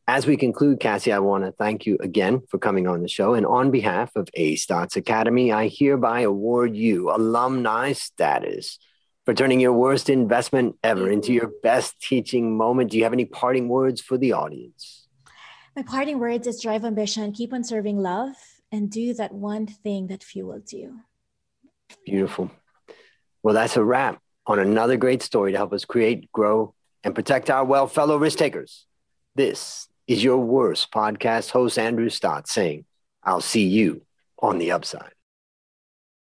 As 0.07 0.27
we 0.27 0.37
conclude, 0.37 0.79
Cassie, 0.79 1.11
I 1.11 1.17
want 1.17 1.45
to 1.45 1.51
thank 1.51 1.87
you 1.87 1.97
again 1.99 2.43
for 2.49 2.59
coming 2.59 2.87
on 2.87 3.01
the 3.01 3.07
show. 3.07 3.33
And 3.33 3.45
on 3.45 3.71
behalf 3.71 4.15
of 4.15 4.29
A 4.35 4.55
Stotz 4.55 4.95
Academy, 4.95 5.51
I 5.51 5.67
hereby 5.67 6.21
award 6.21 6.75
you 6.75 7.09
alumni 7.09 7.93
status 7.93 8.77
for 9.25 9.33
turning 9.33 9.59
your 9.59 9.73
worst 9.73 10.07
investment 10.07 10.75
ever 10.83 11.09
into 11.09 11.33
your 11.33 11.51
best 11.63 11.99
teaching 11.99 12.55
moment. 12.55 12.91
Do 12.91 12.97
you 12.97 13.03
have 13.03 13.13
any 13.13 13.25
parting 13.25 13.67
words 13.67 13.99
for 13.99 14.19
the 14.19 14.33
audience? 14.33 14.94
My 15.75 15.83
parting 15.83 16.19
words 16.19 16.47
is 16.47 16.61
drive 16.61 16.85
ambition, 16.85 17.33
keep 17.33 17.51
on 17.51 17.65
serving 17.65 17.97
love, 17.99 18.35
and 18.71 18.89
do 18.89 19.13
that 19.15 19.33
one 19.33 19.67
thing 19.67 20.07
that 20.07 20.23
fuels 20.23 20.71
you. 20.71 21.01
Beautiful. 22.05 22.49
Well, 23.43 23.53
that's 23.53 23.75
a 23.75 23.83
wrap 23.83 24.21
on 24.47 24.59
another 24.59 24.95
great 24.95 25.21
story 25.21 25.51
to 25.51 25.57
help 25.57 25.73
us 25.73 25.83
create, 25.83 26.31
grow, 26.31 26.73
and 27.03 27.13
protect 27.13 27.49
our 27.49 27.65
well 27.65 27.87
fellow 27.87 28.15
risk 28.15 28.37
takers. 28.37 28.85
This 29.35 29.89
is 30.07 30.23
your 30.23 30.37
worst 30.37 30.93
podcast 30.93 31.49
host, 31.49 31.77
Andrew 31.77 32.07
Stotz, 32.07 32.47
saying, 32.47 32.85
I'll 33.21 33.41
see 33.41 33.67
you 33.67 34.03
on 34.39 34.59
the 34.59 34.71
upside. 34.71 35.14